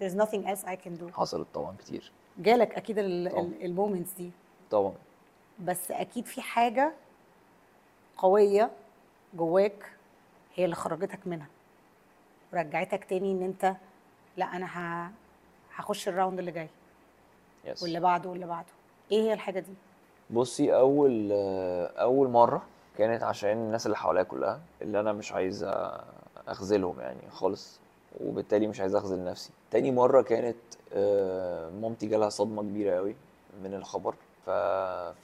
[0.00, 1.12] there's nothing else I can do.
[1.12, 2.12] حصلت طبعا كتير.
[2.38, 2.98] جالك أكيد.
[2.98, 4.30] المومنتس دي.
[4.70, 4.92] طبعا.
[5.60, 6.92] بس أكيد في حاجة
[8.18, 8.70] قوية
[9.34, 9.90] جواك
[10.54, 11.46] هي اللي خرجتك منها.
[12.52, 13.76] ورجعتك تاني إن أنت
[14.36, 15.10] لا أنا ه...
[15.74, 16.68] هخش ال round اللي جاي.
[17.64, 18.68] yes واللي بعده واللي بعده.
[19.12, 19.74] إيه هي الحاجة دي؟
[20.30, 21.32] بصي أول
[21.98, 22.62] أول مرة
[22.98, 25.66] كانت عشان الناس اللي حواليا كلها اللي أنا مش عايز
[26.48, 27.80] أخذلهم يعني خالص.
[28.20, 29.50] وبالتالي مش عايز أخذل نفسي.
[29.70, 30.56] تاني مرة كانت
[30.92, 33.16] آه، مامتي جالها صدمة كبيرة قوي
[33.62, 34.14] من الخبر
[34.46, 34.50] ف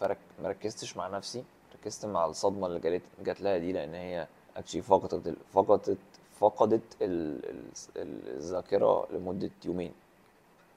[0.01, 1.45] فركزتش مع نفسي
[1.81, 4.27] ركزت مع الصدمة اللي جالت جات لها دي لأن هي
[4.57, 5.99] actually فقدت فقدت
[6.41, 7.45] فقدت ال-
[7.97, 9.93] ال- الذاكرة لمدة يومين.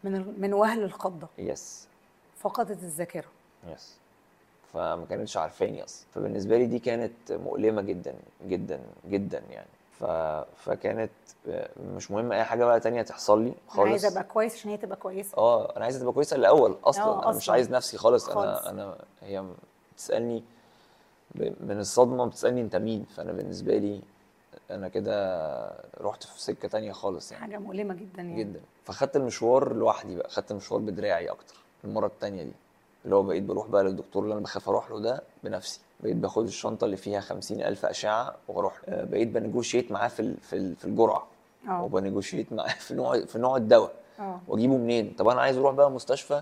[0.03, 1.27] من من وهل الخضة.
[1.37, 1.87] yes
[2.37, 3.27] فقدت الذاكرة.
[3.67, 3.97] yes
[4.73, 6.05] فما كانتش عارفاني أصلا.
[6.13, 8.15] فبالنسبة لي دي كانت مؤلمة جدا
[8.47, 9.67] جدا جدا يعني.
[10.03, 10.05] ف...
[10.69, 11.11] فكانت
[11.95, 13.89] مش مهم أي حاجة بقى تانية تحصل لي أنا خالص.
[13.89, 15.37] عايزة أبقى كويس عشان هي تبقى كويسة.
[15.37, 17.03] آه أنا عايز تبقى كويسة الأول أصلا.
[17.03, 17.53] آه، أنا مش أصلا.
[17.55, 18.29] عايز نفسي خالص.
[18.29, 18.37] خالص.
[18.37, 19.45] أنا أنا هي
[19.95, 20.43] بتسألني
[21.35, 24.01] من الصدمة بتسألني أنت مين؟ فأنا بالنسبة لي
[24.71, 25.15] أنا كده
[26.01, 27.43] رحت في سكة تانية خالص يعني.
[27.43, 28.43] حاجة مؤلمة جدا يعني.
[28.43, 28.61] جدا.
[28.83, 30.29] فخدت المشوار لوحدي بقى.
[30.29, 32.53] خدت المشوار بدراعي أكتر المرة التانية دي.
[33.05, 35.79] اللي هو بقيت بروح بقى للدكتور اللي أنا بخاف أروح له ده بنفسي.
[36.03, 38.81] بقيت باخد الشنطة اللي فيها خمسين ألف أشعة وأروح.
[38.87, 41.27] آه، بقيت بنيجوشيت معاه في في ال- في الجرعة.
[41.69, 41.83] آه.
[41.83, 43.91] وبنيجوشيت معاه في نوع في نوع الدواء.
[44.19, 44.39] آه.
[44.47, 46.41] واجيبه منين؟ طب أنا عايز أروح بقى مستشفى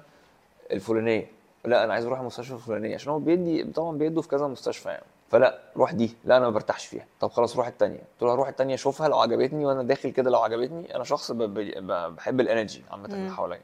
[0.72, 1.28] الفلانية.
[1.66, 5.04] لا أنا عايز أروح المستشفى الفلانية عشان هو بيدي طبعا بيدوا في كذا مستشفى يعني.
[5.30, 6.16] فلا روح دي.
[6.26, 7.06] لا أنا ما برتاحش فيها.
[7.20, 7.98] طب خلاص روح التانية.
[8.00, 12.40] قلت له هروح التانية أشوفها لو عجبتني وأنا داخل كده لو عجبتني أنا شخص بحب
[12.40, 13.32] ال energy عامة اللي.
[13.32, 13.62] حواليا.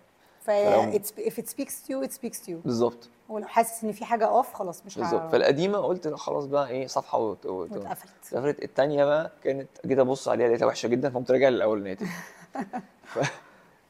[0.48, 2.56] It's- if it speaks to you it speaks to you.
[2.66, 3.10] بالظبط.
[3.30, 5.32] ولو حاسس إن في حاجة off خلاص مش بالظبط.
[5.32, 8.12] فالقديمة قلت لا خلاص بقى إيه صفحة وت- وت- واتقفلت.
[8.32, 8.64] اتقفلت.
[8.64, 12.12] التانية بقى كانت جيت أبص عليها لقيتها وحشة جدا فقمت راجع للاولانيه تاني
[13.04, 13.20] ف...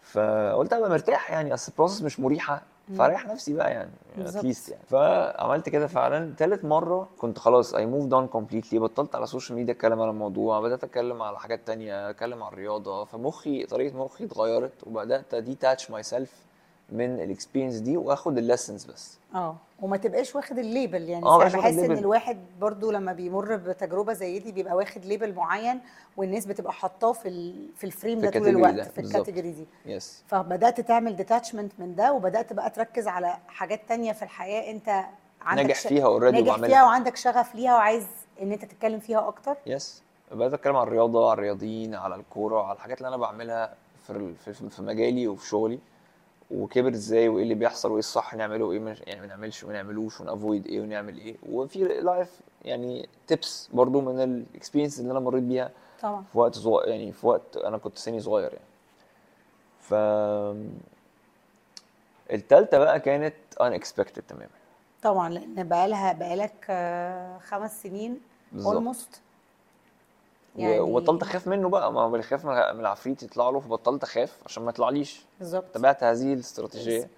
[0.02, 2.62] فقلت أبقى مرتاح يعني أصل ال process مش مريحة.
[2.98, 3.92] فريح نفسي بقى يعني.
[4.20, 4.84] at least يعني.
[4.88, 6.34] فعملت كده فعلا.
[6.38, 10.10] تالت مرة كنت خلاص I moved on completely بطلت على ال social media أتكلم على
[10.12, 10.60] الموضوع.
[10.62, 13.06] بدأت أتكلم على حاجات تانية أتكلم على الرياضة.
[13.06, 16.32] فمخي طريقة مخي اتغيرت وبدأت detach myself
[16.92, 19.18] من ال experience دي واخد ال lessons بس.
[19.36, 21.26] آه وما تبقاش واخد ال label يعني.
[21.26, 21.92] آه، أنا بحس إن.
[21.92, 25.80] الواحد برضو لما بيمر بتجربة زي دي بيبقى واخد label معين
[26.18, 27.54] والناس بتبقى حاطاه في.
[27.76, 29.02] في ال frame ده طول الوقت ده، في.
[29.02, 29.66] ال category دي.
[29.86, 35.04] yes فبدأت تعمل detachment من ده وبدأت بقى تركز على حاجات تانية في الحياة أنت
[35.42, 38.06] عندك ناجح فيها already ناجح فيها وعندك شغف ليها وعايز
[38.42, 39.56] إن أنت تتكلم فيها أكتر.
[39.66, 43.74] yes بدأت أتكلم عن الرياضة على الرياضيين على الكورة على الحاجات اللي أنا بعملها
[44.08, 44.34] في,
[44.70, 45.80] في مجالي وفي شغلي.
[46.52, 50.22] وكبر إزاي وايه اللي بيحصل وايه الصح نعمله وايه ما- يعني ما نعملش وما نعملوش
[50.22, 51.36] ون avoid إيه ونعمل إيه.
[51.50, 55.72] وفي life يعني tips برضو من ال experience اللي أنا مريت بيها
[56.02, 56.24] طبعا.
[56.32, 58.66] في وقت صغير يعني في وقت أنا كنت سني صغير يعني.
[59.80, 59.94] ف
[62.34, 64.50] التالتة بقى كانت unexpected تماما.
[65.04, 68.22] طبعا لأن بقالها بقالك آه، خمس سنين.
[68.66, 69.22] almost
[70.58, 71.94] يعني وبطلت أخاف منه بقى.
[71.94, 75.26] ما هو بيخاف من العفريت يطلع له فبطلت أخاف عشان ما يطلعليش.
[75.40, 75.66] بالظبط.
[75.74, 77.10] تبعت هذه الاستراتيجية.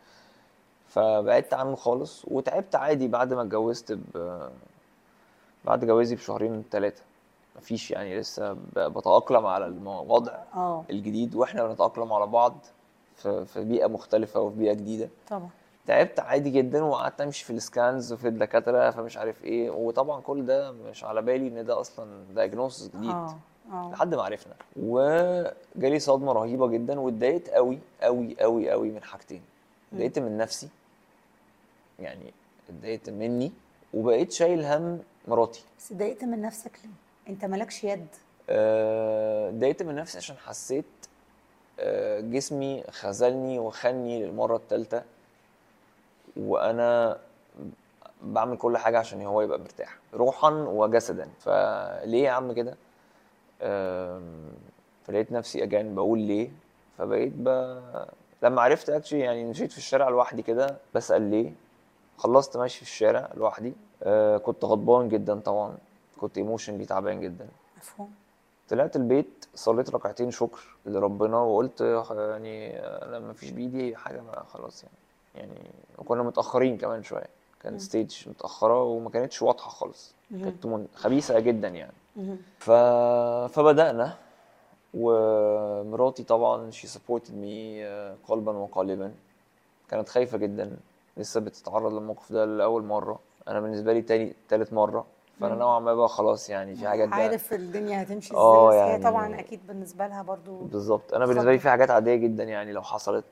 [0.87, 4.39] فبعدت عنه خالص وتعبت عادي بعد ما اتجوزت ب...
[5.65, 7.03] بعد جوازي بشهرين ثلاثة
[7.57, 10.83] مفيش يعني لسه بتأقلم على الوضع آه.
[10.89, 12.57] الجديد وإحنا بنتأقلم على بعض
[13.17, 15.09] في بيئة مختلفة وفي بيئة جديدة.
[15.29, 15.49] طبعا.
[15.87, 19.69] تعبت عادي جدا وقعدت أمشي في السكانز وفي الدكاترة فمش عارف إيه.
[19.69, 23.09] وطبعا كل ده مش على بالي إن ده أصلا دايجنوستس جديد.
[23.09, 23.37] آه
[23.71, 23.91] آه.
[23.93, 24.53] لحد ما عرفنا.
[24.75, 29.41] وجالي صدمة رهيبة جدا واتضايقت قوي قوي قوي قوي من حاجتين.
[29.93, 30.69] اتضايقت من نفسي
[31.99, 32.33] يعني
[32.69, 33.51] اتضايقت مني
[33.93, 35.63] وبقيت شايل هم مراتي.
[35.79, 38.07] بس اتضايقت من نفسك ليه؟ أنت مالكش يد.
[38.49, 40.85] آه، اتضايقت من نفسي عشان حسيت
[41.79, 45.03] آه، جسمي خذلني وخني للمرة الثالثه
[46.37, 47.17] وأنا
[48.21, 51.29] بعمل كل حاجة عشان هو يبقى مرتاح روحا وجسدا.
[51.39, 52.75] فليه يا عم كده؟
[55.03, 56.49] فلقيت نفسي again بقول ليه؟
[56.97, 57.47] فبقيت ب...
[58.43, 61.51] لما عرفت actually يعني مشيت في الشارع لوحدي كده بسال ليه؟
[62.17, 63.73] خلصت ماشي في الشارع لوحدي.
[64.03, 65.77] آه كنت غضبان جدا طبعا.
[66.21, 67.47] كنت emotionally تعبان جدا.
[67.77, 68.11] مفهوم.
[68.69, 74.21] طلعت البيت صليت ركعتين شكر لربنا وقلت يعني أنا ما فيش بايدي حاجة
[74.53, 74.95] خلاص يعني.
[75.35, 77.27] يعني وكنا متأخرين كمان شوية.
[77.63, 80.13] كان stage متأخرة وما كانتش واضحة خالص.
[80.31, 81.91] كانت من- خبيثة جدا يعني.
[82.59, 82.71] ف...
[83.53, 84.17] فبدأنا
[84.93, 87.45] ومراتي طبعا supported me
[87.81, 89.11] آه، قلبا وقالبا.
[89.89, 90.77] كانت خايفة جدا.
[91.17, 93.19] لسه بتتعرض للموقف ده لأول مرة.
[93.47, 95.05] أنا بالنسبة لي تاني تالت مرة.
[95.39, 95.55] فأنا.
[95.55, 99.03] نوعا ما بقى خلاص يعني في حاجات عارف الدنيا هتمشي إزاي آه بس هي يعني
[99.03, 101.13] طبعا أكيد بالنسبة لها برضو بالظبط.
[101.13, 101.59] أنا بالنسبة لي.
[101.59, 103.25] في حاجات عادية جدا يعني لو حصلت.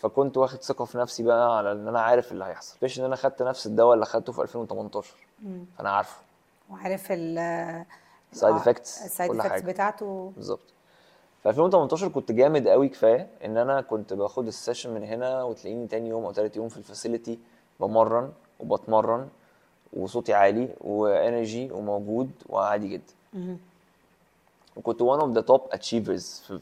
[0.00, 2.76] فكنت واخد ثقة في نفسي بقى على إن أنا عارف اللي هيحصل.
[2.82, 5.64] مش إن أنا خدت نفس الدواء اللي خدته في 2018 مم.
[5.78, 6.16] فأنا عارفه.
[6.70, 7.84] وعارف ال
[8.32, 10.32] side effects ال side effects بتاعته.
[10.36, 10.60] بالظبط.
[11.42, 15.86] في 2018 كنت جامد قوي كفاية إن أنا كنت باخد ال session من هنا وتلاقيني
[15.86, 17.38] تاني يوم أو تالت يوم في ال facility
[17.80, 19.28] بمرن وبتمرن
[19.92, 23.12] وصوتي عالي و energy وموجود وعادي جدا.
[23.34, 23.56] مم.
[24.76, 26.52] وكنت one of the top achievers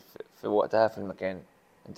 [0.40, 1.42] في, وقتها في المكان.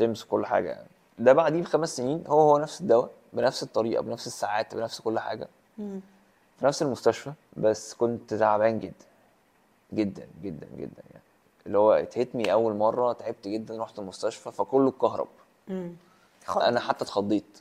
[0.01, 0.89] terms كل حاجة يعني.
[1.19, 5.49] ده بعديه بخمس سنين هو هو نفس الدواء بنفس الطريقة بنفس الساعات بنفس كل حاجة.
[5.79, 6.01] مم.
[6.59, 9.07] في نفس المستشفى بس كنت تعبان جدا.
[9.93, 11.23] جدا جدا جدا يعني.
[11.67, 15.29] اللي هو اتهتمي أول مرة تعبت جدا رحت المستشفى فكله اتكهرب.
[16.57, 17.59] أنا حتى اتخضيت.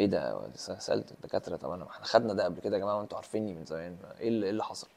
[0.00, 3.54] إيه ده؟ سألت الدكاترة طب أنا إحنا خدنا ده قبل كده يا جماعة؟ وأنتوا عارفيني
[3.54, 3.96] من زمان.
[4.20, 4.88] إيه اللي, إيه اللي حصل؟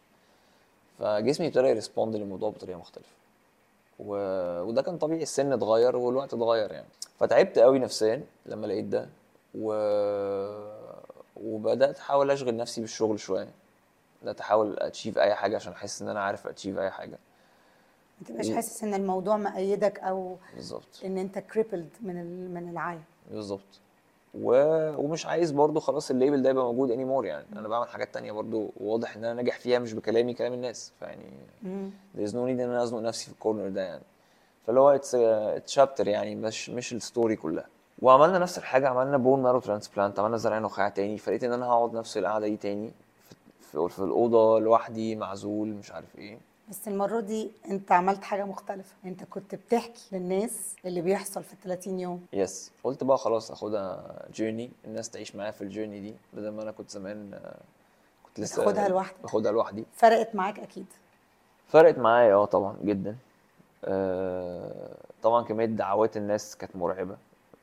[0.99, 3.09] فجسمي ابتدى يرسبوند للموضوع بطريقة مختلفة.
[4.05, 4.15] و...
[4.61, 6.87] وده كان طبيعي السن اتغير والوقت اتغير يعني.
[7.19, 9.09] فتعبت قوي نفسيا لما لقيت ده
[9.55, 9.73] و...
[11.35, 13.47] وبدأت أحاول أشغل نفسي بالشغل شوية.
[14.21, 17.17] بدأت أحاول achieve أي حاجة عشان أحس إن أنا عارف achieve أي حاجة.
[18.21, 21.01] ما تبقاش و- حاسس إن الموضوع مأيدك أو بالظبط.
[21.05, 22.53] إن أنت crippled من ال...
[22.53, 23.79] من العيا؟ بالظبط.
[24.33, 24.53] و...
[24.97, 27.45] ومش عايز برضو خلاص ال label ده يبقى موجود anymore يعني.
[27.55, 30.91] أنا بعمل حاجات تانية برضو واضح إن أنا ناجح فيها مش بكلامي كلام الناس.
[30.99, 31.25] فيعني
[32.17, 34.03] there's no need إن أنا أزنق نفسي في ال corner ده يعني.
[34.67, 35.17] فاللي هو it's
[35.65, 37.67] chapter يعني مش مش ال story كلها.
[38.01, 41.17] وعملنا نفس الحاجة عملنا bone marrow transplant عملنا زرع نخاع تاني.
[41.17, 42.91] فلقيت إن أنا هقعد نفس القعدة دي تاني
[43.61, 46.37] في, في الأوضة لوحدي معزول مش عارف إيه.
[46.69, 48.95] بس المرة دي انت عملت حاجة مختلفة.
[49.05, 52.25] انت كنت بتحكي للناس اللي بيحصل في ال 30 يوم.
[52.33, 56.63] yes قلت بقى خلاص اخدها journey الناس تعيش معايا في ال journey دي بدل ما
[56.63, 57.39] أنا كنت زمان
[58.23, 59.21] كنت لسه بتاخدها لوحدك.
[59.21, 59.85] باخدها لوحدي.
[59.93, 60.85] فرقت معاك أكيد.
[61.67, 63.15] فرقت معايا آه طبعا جدا.
[63.85, 67.17] آه، طبعا كمية دعوات الناس كانت مرعبة.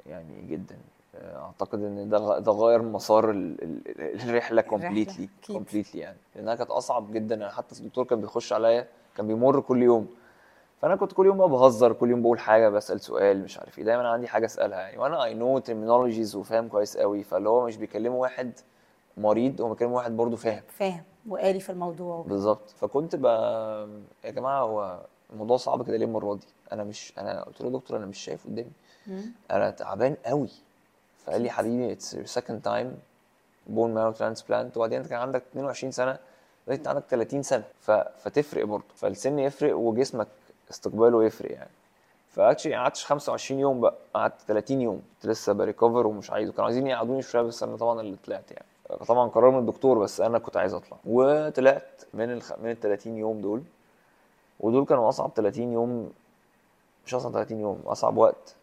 [0.07, 0.77] يعني جدا.
[1.21, 5.29] أعتقد إن ده ده غير مسار ال- ال- الرحلة completely.
[5.47, 6.16] completely يعني.
[6.35, 10.07] لأنها كانت أصعب جدا يعني حتى الدكتور كان بيخش عليا كان بيمر كل يوم.
[10.83, 13.85] فأنا كنت كل يوم بقى بهزر كل يوم بقول حاجة بسأل سؤال مش عارف إيه.
[13.85, 14.99] دايما عندي حاجة أسألها يعني.
[14.99, 18.53] وأنا I know terminologies وفاهم كويس قوي فاللي هو مش بيكلموا واحد
[19.16, 20.62] مريض هو بيكلموا واحد برضه فاهم.
[20.68, 22.23] فاهم وقاري في الموضوع.
[22.23, 22.71] بالظبط.
[22.71, 23.89] فكنت بقى
[24.25, 25.01] يا جماعة هو
[25.33, 28.47] الموضوع صعب كده ليه المرة دي؟ أنا مش أنا قلت له دكتور أنا مش شايف
[28.47, 28.71] قدامي.
[29.51, 30.49] أنا تعبان قوي.
[31.27, 32.99] فقال لي حبيبي it's second time
[33.66, 36.18] bone marrow transplant وبعدين أنت كان عندك 22 سنة
[36.66, 37.64] دلوقتي انت عندك 30 سنة.
[37.81, 37.91] ف...
[37.91, 38.85] فتفرق برضه.
[38.97, 40.29] فالسن يفرق وجسمك
[40.71, 41.71] استقباله يفرق يعني.
[42.31, 45.03] ف actually قعدتش 25 يوم بقى قعدت 30 يوم.
[45.14, 46.49] كنت لسه ب recover ومش عايز.
[46.49, 48.66] وكانوا عايزين يقعدوني شوية بس أنا طبعا اللي طلعت يعني.
[49.09, 50.97] طبعا قرار من الدكتور بس أنا كنت عايز أطلع.
[51.05, 52.53] وطلعت من الخ...
[52.62, 53.62] من ال 30 يوم دول.
[54.61, 56.12] ودول كانوا أصعب 30 يوم
[57.07, 58.55] مش أصعب 30 يوم أصعب وقت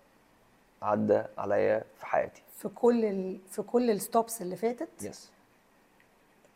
[0.82, 2.41] عدى عليا في حياتي.
[2.58, 3.39] في كل ال...
[3.49, 4.89] في كل ال stops اللي فاتت.
[5.03, 5.32] yes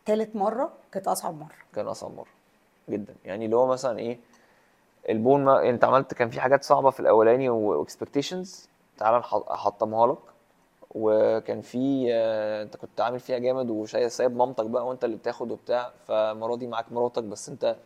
[0.04, 1.54] تالت مرة كانت أصعب مرة.
[1.74, 2.30] كان أصعب مرة
[2.88, 3.14] جدا.
[3.24, 4.18] يعني اللي هو مثلا إيه
[5.08, 9.50] ال bone ما أنت عملت كان في حاجات صعبة في الأولاني و expectations تعال نح-
[9.50, 10.18] أحطمها لك.
[10.94, 15.50] وكان في آه، أنت كنت عامل فيها جامد وشايف سايب مامتك بقى وأنت اللي بتاخد
[15.50, 15.92] وبتاع.
[16.06, 17.76] فالمرة دي معاك مراتك بس أنت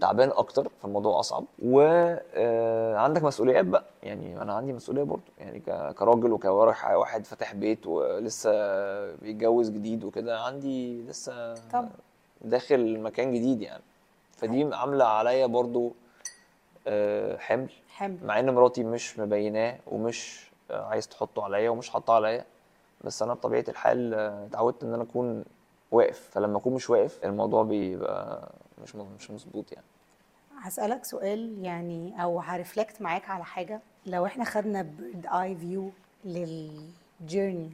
[0.00, 1.44] تعبان أكتر فالموضوع أصعب.
[1.64, 3.84] وعندك مسؤوليات بقى.
[4.02, 5.22] يعني أنا عندي مسؤولية برضو.
[5.38, 5.60] يعني
[5.92, 8.50] كراجل وكواحد واحد فاتح بيت ولسه
[9.14, 11.90] بيتجوز جديد وكده عندي لسه طبعا
[12.40, 13.82] داخل مكان جديد يعني.
[14.36, 15.92] فدي عاملة عليا برضو
[16.86, 17.68] آه، حمل.
[17.88, 18.16] حمل.
[18.24, 22.44] مع إن مراتي مش مبيناه ومش آه، عايز تحطه عليا ومش حاطاه عليا.
[23.04, 25.44] بس أنا بطبيعة الحال آه، اتعودت إن أنا أكون
[25.90, 26.28] واقف.
[26.32, 28.48] فلما أكون مش واقف الموضوع بيبقى
[28.82, 29.84] مش مش مظبوط يعني.
[30.60, 33.80] هسألك سؤال يعني أو ه reflect معاك على حاجة.
[34.06, 35.90] لو إحنا خدنا bird eye view
[36.24, 37.70] لل journey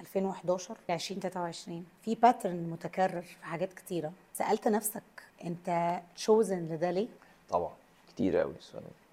[0.00, 5.02] 2011 ل 2023 في pattern متكرر في حاجات كتيرة سألت نفسك
[5.44, 7.08] أنت chosen لده ليه؟
[7.50, 7.72] طبعا.
[8.08, 8.54] كتير قوي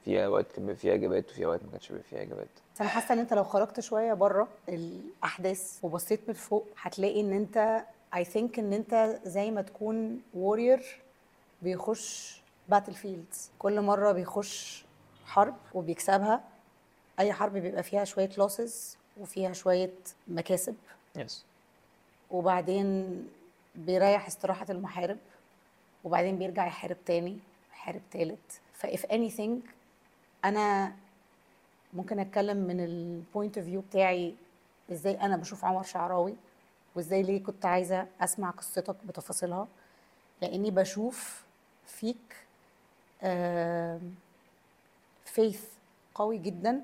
[0.06, 2.48] في أوقات كان فيها إجابات وفي أوقات ما كانش بيبقى فيها إجابات.
[2.76, 7.34] بس أنا حاسة إن أنت لو خرجت شوية بره الأحداث وبصيت من فوق هتلاقي إن
[7.34, 7.84] أنت
[8.16, 11.02] I think إن أنت زي ما تكون warrior
[11.62, 14.86] بيخش battlefields كل مرة بيخش
[15.26, 16.44] حرب وبيكسبها.
[17.20, 19.94] أي حرب بيبقى فيها شوية losses وفيها شوية
[20.28, 20.76] مكاسب.
[21.16, 21.46] yes
[22.32, 23.28] وبعدين
[23.76, 25.18] بيريح استراحة المحارب.
[26.04, 27.38] وبعدين بيرجع يحارب تاني
[27.72, 28.62] يحارب تالت.
[28.74, 29.70] ف if anything
[30.46, 30.96] أنا
[31.94, 34.36] ممكن أتكلم من ال point of view بتاعي
[34.92, 36.36] إزاي أنا بشوف عمر شعراوي
[36.96, 39.68] وإزاي ليه كنت عايزة أسمع قصتك بتفاصيلها.
[40.42, 41.44] لأني بشوف
[41.90, 42.36] فيك
[45.26, 45.64] faith
[46.16, 46.82] قوي جدا.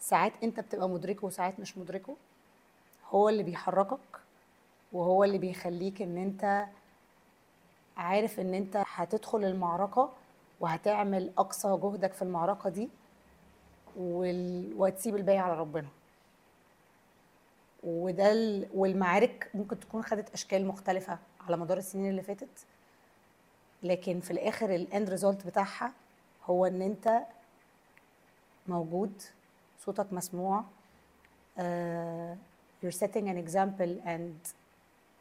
[0.00, 2.16] ساعات انت بتبقى مدركه وساعات مش مدركه.
[3.10, 3.98] هو اللي بيحركك
[4.92, 6.66] وهو اللي بيخليك ان انت
[7.96, 10.12] عارف ان انت هتدخل المعركة
[10.60, 12.88] وهتعمل أقصى جهدك في المعركة دي.
[13.96, 15.88] وهتسيب الباقي على ربنا.
[17.84, 18.68] وده ال...
[18.74, 22.66] والمعارك ممكن تكون خدت أشكال مختلفة على مدار السنين اللي فاتت.
[23.82, 25.92] لكن في الآخر الاند ريزولت بتاعها
[26.44, 27.22] هو إن أنت
[28.66, 29.22] موجود
[29.78, 30.64] صوتك مسموع
[31.58, 31.62] uh,
[32.82, 34.34] you're setting an example and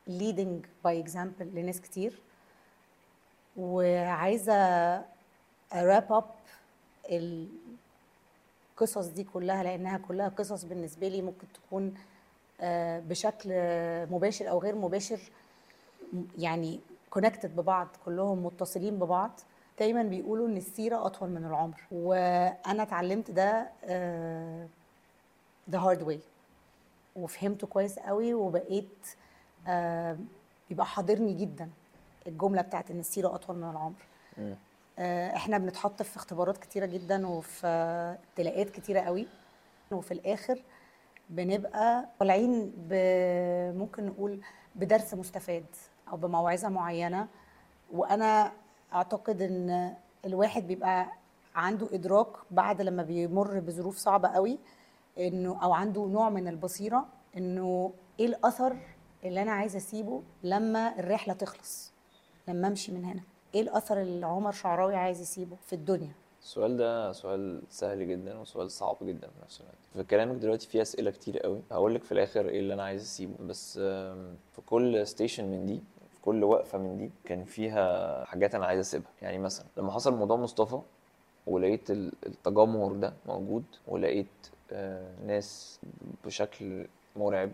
[0.10, 2.22] leading by example لناس كتير.
[3.58, 4.54] وعايزة
[5.74, 6.26] اراب اب
[8.76, 11.94] القصص دي كلها لأنها كلها قصص بالنسبة لي ممكن تكون
[12.62, 13.50] آه، بشكل
[14.12, 15.20] مباشر أو غير مباشر
[16.38, 19.40] يعني connected ببعض كلهم متصلين ببعض.
[19.80, 21.82] دايما بيقولوا إن السيرة أطول من العمر.
[21.92, 23.70] وأنا اتعلمت ده
[25.70, 26.20] the hard way
[27.16, 29.08] وفهمته كويس قوي وبقيت
[29.68, 30.18] آه،
[30.70, 31.70] يبقى حاضرني جدا
[32.28, 34.06] الجملة بتاعت إن السيرة أطول من العمر.
[35.00, 37.68] آه، إحنا بنتحط في اختبارات كتيرة جدا وفي
[38.30, 39.28] ابتلاءات كتيرة قوي.
[39.92, 40.64] وفي الآخر
[41.30, 42.74] بنبقى طالعين
[43.78, 44.42] ممكن نقول
[44.76, 45.66] بدرس مستفاد.
[46.12, 47.28] أو بموعظة معينة.
[47.94, 48.52] وأنا
[48.94, 49.96] أعتقد إن
[50.26, 51.08] الواحد بيبقى
[51.56, 54.58] عنده إدراك بعد لما بيمر بظروف صعبة قوي
[55.20, 57.06] إنه أو عنده نوع من البصيرة
[57.38, 58.78] إنه إيه الأثر
[59.24, 61.92] اللي أنا عايزة أسيبه لما الرحلة تخلص
[62.48, 63.22] لما أمشي من هنا؟
[63.56, 68.72] إيه الأثر اللي عمر شعراوي عايز يسيبه في الدنيا؟ السؤال ده سؤال سهل جدا وسؤال
[68.72, 69.76] صعب جدا في نفس الوقت.
[69.94, 71.62] في كلامك دلوقتي فيه أسئلة كتير قوي.
[71.72, 73.34] هقول لك في الآخر إيه اللي أنا عايز أسيبه.
[73.48, 73.74] بس
[74.52, 78.80] في كل station من دي في كل وقفة من دي كان فيها حاجات أنا عايز
[78.80, 79.10] أسيبها.
[79.22, 80.80] يعني مثلا لما حصل موضوع مصطفى
[81.48, 84.28] ولقيت ال- التجمهر ده موجود ولقيت
[84.72, 85.80] آه، ناس
[86.26, 87.52] بشكل مرعب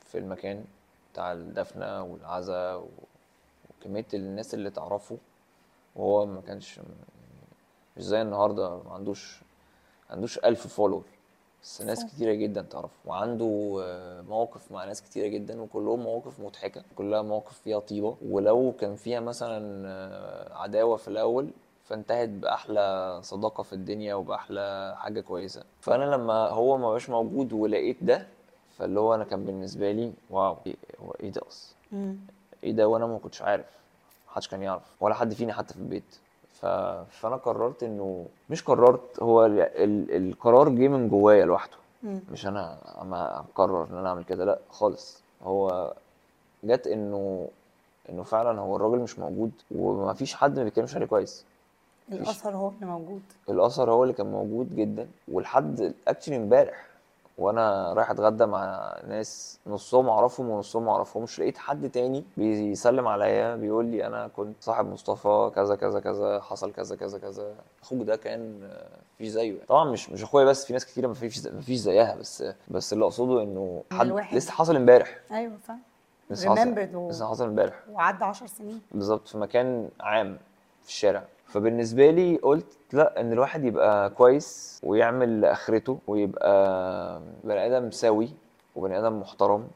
[0.00, 0.64] في المكان
[1.12, 2.88] بتاع الدفنة والعزا و-
[3.70, 5.18] وكمية الناس اللي تعرفه
[5.96, 6.80] وهو ما كانش
[7.96, 9.40] مش زي النهارده ما عندوش
[10.10, 11.04] عندوش ألف follower
[11.62, 12.06] بس ناس صح.
[12.08, 17.58] كتيرة جدا تعرفه وعنده آه، مواقف مع ناس كتيرة جدا وكلهم مواقف مضحكة كلها مواقف
[17.64, 18.16] فيها طيبة.
[18.28, 21.50] ولو كان فيها مثلا آه، عداوة في الأول
[21.84, 25.62] فانتهت بأحلى صداقة في الدنيا وبأحلى حاجة كويسة.
[25.80, 28.26] فأنا لما هو ما بقاش موجود ولقيت ده
[28.78, 32.16] فاللي هو أنا كان بالنسبة لي واو إيه هو إيه ده أصلا؟
[32.64, 33.66] إيه ده؟ وأنا ما كنتش عارف
[34.28, 36.18] محدش كان يعرف ولا حد فينا حتى في البيت.
[36.60, 39.60] فانا قررت انه مش قررت هو ال...
[39.60, 40.16] ال...
[40.16, 41.76] القرار جه من جوايا لوحده.
[42.32, 45.22] مش أنا اما اقرر ان أنا اعمل كده لا خالص.
[45.42, 45.92] هو
[46.64, 47.48] جت انه
[48.10, 51.44] انه فعلا هو الراجل مش موجود وما فيش حد ما بيتكلمش عليه كويس.
[52.12, 53.22] الأثر هو اللي موجود.
[53.48, 56.86] الأثر هو اللي كان موجود جدا ولحد اكشلي امبارح
[57.40, 63.56] وأنا رايح اتغدى مع ناس نصهم اعرفهم ونصهم ما اعرفهمش لقيت حد تاني بيسلم عليا
[63.56, 67.54] بيقول لي أنا كنت صاحب مصطفى كذا كذا كذا حصل كذا كذا كذا.
[67.82, 68.70] أخوك ده كان
[69.14, 72.92] مفيش زيه طبعا مش مش اخويا بس في ناس كتيره مفيش مفيش زيها بس بس
[72.92, 75.18] اللي اقصده انه حد الواحد- لسه حاصل امبارح.
[75.32, 75.80] أيوه فاهم.
[76.30, 76.54] لسه
[77.10, 77.74] لسه حاصل امبارح.
[77.90, 78.80] وعدى 10 سنين.
[78.92, 80.38] بالظبط في مكان عام
[80.82, 81.24] في الشارع.
[81.50, 88.28] فبالنسبة لي قلت لا إن الواحد يبقى كويس ويعمل لاخرته ويبقى بني آدم سوي
[88.76, 89.68] وبني آدم محترم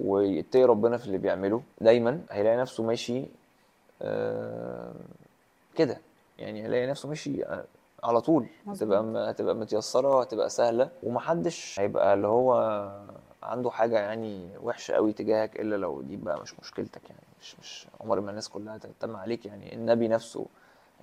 [0.00, 3.24] ويتقي ربنا في اللي بيعمله دايما هيلاقي نفسه ماشي
[4.02, 4.92] آه،
[5.74, 5.98] كده
[6.38, 7.64] يعني هيلاقي نفسه ماشي آه،
[8.04, 8.46] على طول.
[8.68, 12.54] هتبقى هتبقى متيسرة وهتبقى سهلة ومحدش هيبقى اللي هو
[13.42, 17.86] عنده حاجة يعني وحشة قوي تجاهك إلا لو دي بقى مش مشكلتك يعني مش مش
[18.00, 20.46] عمر ما الناس كلها تجتمع عليك يعني النبي نفسه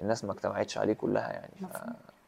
[0.02, 1.78] الناس ما اجتمعتش عليه كلها يعني ف...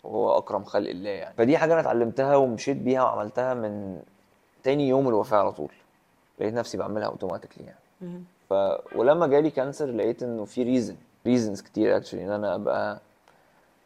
[0.03, 1.33] وهو أكرم خلق الله يعني.
[1.37, 4.01] فدي حاجة أنا اتعلمتها ومشيت بيها وعملتها من
[4.63, 5.71] تاني يوم الوفاة على طول.
[6.39, 7.79] لقيت نفسي بعملها automatically يعني.
[8.01, 8.23] مم.
[8.49, 8.53] ف...
[8.95, 10.95] ولما جالي cancer لقيت إنه في reason
[11.25, 12.99] reasons كتير actually إن أنا أبقى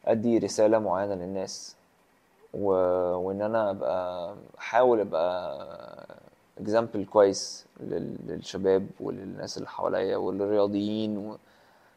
[0.05, 1.75] أدي رسالة معينة للناس
[2.53, 2.67] و...
[3.15, 5.55] وإن أنا أبقى أحاول أبقى
[6.57, 8.15] example كويس لل...
[8.27, 11.37] للشباب وللناس اللي حواليا وللرياضيين و...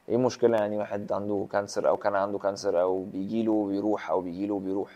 [0.09, 4.55] إيه المشكلة يعني واحد عنده cancer أو كان عنده cancer أو بيجيله وبيروح أو بيجيله
[4.55, 4.91] وبيروح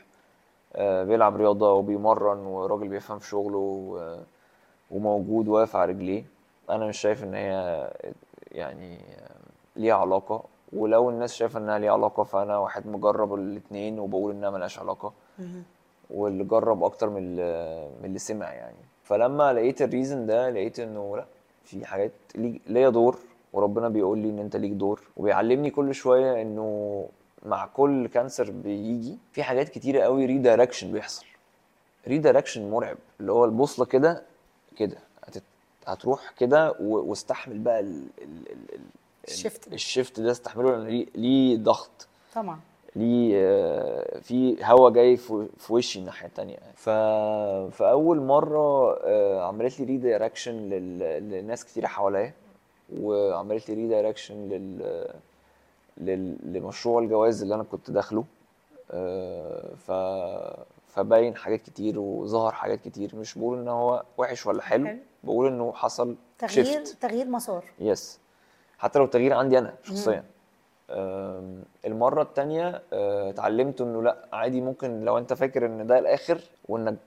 [0.75, 3.99] آه، بيلعب رياضة وبيمرن وراجل بيفهم في شغله.
[4.91, 6.25] وموجود واقف على رجليه.
[6.71, 7.91] أنا مش شايف إن هي
[8.53, 8.99] يعني
[9.77, 10.43] ليها علاقة.
[10.73, 15.13] ولو الناس شايفة إنها ليها علاقة فأنا واحد مجرب الاتنين وبقول إنها ملهاش علاقة.
[16.11, 18.77] واللي جرب أكتر من اللي, من اللي سمع يعني.
[19.05, 21.25] فلما لقيت الريزن ده لقيت إنه لأ
[21.65, 23.17] في حاجات لي- ليا دور.
[23.53, 25.01] وربنا بيقول لي إن أنت ليك دور.
[25.17, 27.09] وبيعلمني كل شوية إنه
[27.47, 31.27] مع كل cancer بيجي في حاجات كتيرة قوي redirection بيحصل.
[32.09, 32.97] redirection مرعب.
[33.21, 34.23] اللي هو البوصلة كده
[34.77, 34.97] كده.
[35.25, 35.43] هتت...
[35.87, 37.11] هتروح كده و...
[37.11, 38.03] واستحمل بقى ال...
[38.23, 38.53] ال...
[38.53, 38.75] ال...
[38.75, 38.81] ال...
[39.75, 40.21] ال shift.
[40.21, 40.31] ده.
[40.31, 40.71] استحمله.
[40.71, 41.07] لأن ليه...
[41.15, 42.09] ليه ضغط.
[42.35, 42.61] طبعا.
[42.97, 46.59] ليه آه، في هوا جاي في وشي الناحية التانية.
[46.75, 46.91] ف...
[47.77, 50.99] فأول مرة آه، عملت لي redirection لل...
[51.31, 52.33] لناس كتير حواليا.
[53.01, 55.07] وعملت لي redirection لل...
[55.99, 56.37] لل...
[56.45, 58.25] لمشروع الجواز اللي أنا كنت داخله.
[58.91, 59.93] آه، ف
[60.89, 63.17] فباين حاجات كتير وظهر حاجات كتير.
[63.17, 64.99] مش بقول إن هو وحش ولا حلو حلو.
[65.25, 66.97] بقول إنه حصل تغيير shift.
[67.01, 67.65] تغيير مسار.
[67.79, 68.19] yes
[68.79, 70.25] حتى لو التغيير عندي أنا شخصيا.
[71.87, 76.99] المرة التانية أه، اتعلمت إنه لأ عادي ممكن لو أنت فاكر إن ده الآخر وإنك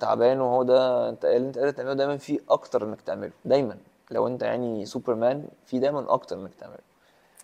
[0.00, 3.76] تعبان وهو ده أنت اللي أنت قادر تعمله دايما في أكتر إنك تعمله دايما.
[4.10, 6.78] لو انت يعني سوبرمان في دايما أكتر انك تعمله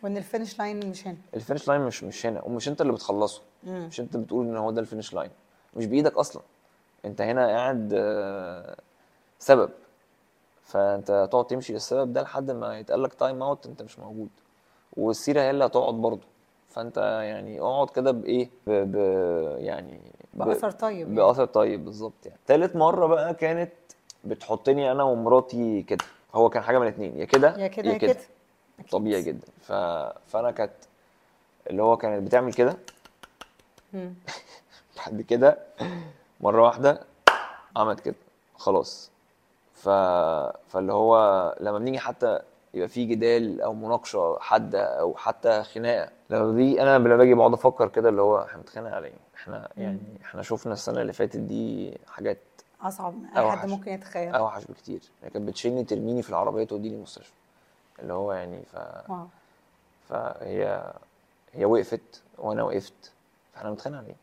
[0.02, 1.16] وإن ال finish line مش هنا.
[1.34, 3.42] ال finish line مش مش هنا ومش انت اللي بتخلصه.
[3.64, 3.86] مم.
[3.86, 5.30] مش انت بتقول إن هو ده ال finish line.
[5.76, 6.42] مش بإيدك أصلا.
[7.04, 8.76] انت هنا قاعد أه،
[9.38, 9.70] سبب.
[10.62, 14.28] فانت تقعد تمشي للسبب ده لحد ما يتقال لك time out انت مش موجود.
[14.96, 16.26] والسيرة هي اللي هتقعد برضه.
[16.68, 18.70] فانت يعني اقعد كده بإيه؟ ب...
[18.70, 18.96] ب...
[19.58, 20.00] يعني
[20.34, 20.44] ب...
[20.44, 21.14] بأثر طيب يعني.
[21.14, 22.38] بأثر طيب بالظبط يعني.
[22.46, 23.72] تالت مرة بقى كانت
[24.24, 26.04] بتحطني أنا ومراتي كده.
[26.34, 28.16] هو كان حاجة من اتنين يا كده يا كده يا كده.
[28.90, 29.46] طبيعي جدا.
[29.62, 29.72] ف...
[30.32, 30.72] فأنا كانت
[31.70, 32.76] اللي هو كانت بتعمل كده.
[34.96, 35.58] بعد كده
[36.40, 37.00] مرة واحدة
[37.76, 38.14] عملت كده.
[38.54, 39.10] خلاص.
[39.74, 39.88] ف...
[40.68, 41.16] فاللي هو
[41.60, 42.38] لما بنيجي حتى
[42.74, 47.52] يبقى في جدال أو مناقشة حاده أو حتى خناقة لما بيجي أنا لما باجي بقعد
[47.52, 51.36] أفكر كده اللي هو إحنا بنتخانق على إيه؟ إحنا يعني إحنا شفنا السنة اللي فاتت
[51.36, 52.38] دي حاجات
[52.82, 53.68] أصعب من اي حد.
[53.68, 57.32] ممكن يتخيل أوحش بكتير هي كانت بتشيلني ترميني في العربية توديني المستشفى
[57.98, 58.76] اللي هو يعني ف...
[59.10, 59.26] واو
[60.08, 60.92] فهي
[61.52, 63.12] هي وقفت وأنا وقفت
[63.54, 64.14] فإحنا بنتخانق على إيه؟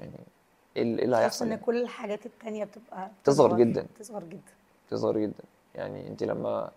[0.00, 0.12] يعني
[0.76, 3.86] إيه اللي إيه اللي هيحصل إن يعني؟ كل الحاجات التانية بتبقى تصغر جدا.
[3.98, 4.40] تصغر جدا
[4.90, 6.70] تصغر جدا يعني أنت لما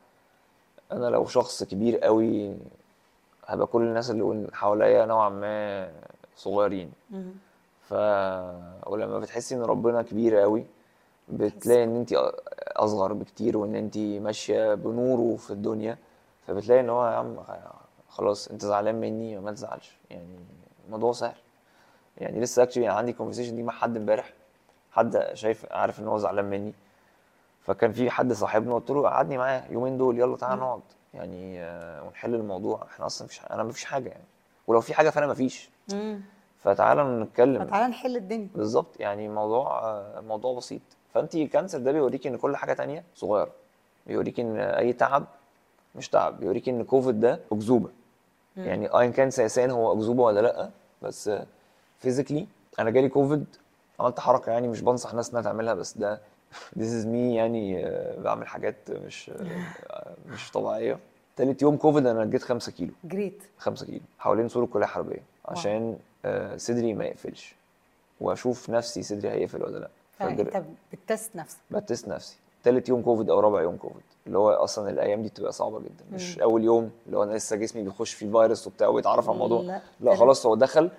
[0.91, 2.57] أنا لو شخص كبير قوي
[3.45, 5.91] هبقى كل الناس اللي حواليا نوعا ما
[6.35, 6.91] صغيرين.
[7.81, 7.93] ف
[8.87, 10.65] ولما بتحسي إن ربنا كبير قوي
[11.29, 12.13] بتلاقي إن انت
[12.67, 15.97] أصغر بكتير وإن انت ماشية بنوره في الدنيا
[16.47, 17.37] فبتلاقي إن هو يا عم
[18.09, 19.97] خلاص أنت زعلان مني ما تزعلش.
[20.09, 20.39] يعني
[20.85, 21.35] الموضوع سهل.
[22.17, 24.33] يعني لسه actually عندي conversation دي مع حد امبارح
[24.91, 26.73] حد شايف عارف إن هو زعلان مني.
[27.61, 30.81] فكان في حد صاحبنا قلت له قعدني معاه يومين دول يلا تعالى نقعد.
[31.13, 32.83] يعني آه، ونحل الموضوع.
[32.83, 34.23] إحنا أصلا مفيش أنا مفيش حاجة يعني.
[34.67, 35.69] ولو في حاجة فأنا مفيش.
[36.57, 37.65] فتعالى نتكلم.
[37.65, 38.47] فتعالى نحل الدنيا.
[38.55, 38.99] بالظبط.
[38.99, 40.81] يعني موضوع آه، موضوع بسيط.
[41.13, 43.51] فانت ال cancer ده بيوريكي إن كل حاجة تانية صغيرة.
[44.07, 45.25] بيوريكي إن أي تعب
[45.95, 47.89] مش تعب بيوريكي إن كوفيد ده أكذوبة.
[48.57, 50.69] يعني أيا كان سياسيا هو أكذوبة ولا لأ
[51.01, 51.31] بس
[51.99, 52.47] physically
[52.79, 53.45] أنا جالي كوفيد
[53.99, 56.19] عملت حركة يعني مش بنصح الناس إنها تعملها بس ده
[56.79, 59.29] this is me يعني آه، بعمل حاجات مش
[59.89, 60.99] آه، مش طبيعية.
[61.35, 62.91] تالت يوم كوفيد أنا جريت 5 كيلو.
[63.03, 63.43] جريت.
[63.57, 63.99] 5 كيلو.
[64.19, 65.23] حوالين سور الكلية الحربية.
[65.45, 67.55] عشان آه، صدري ما يقفلش.
[68.21, 69.89] وأشوف نفسي صدري هيقفل ولا لأ.
[70.27, 70.63] فانت
[70.93, 71.57] ب test نفسك.
[71.71, 72.35] ب test نفسي.
[72.63, 76.05] تالت يوم كوفيد أو رابع يوم كوفيد اللي هو أصلا الأيام دي بتبقى صعبة جدا.
[76.11, 79.61] مش اول يوم اللي هو أنا لسه جسمي بيخش فيه الفيروس وبتاع وبيتعرف على الموضوع.
[79.61, 79.81] لا.
[79.99, 80.89] لا خلاص هو دخل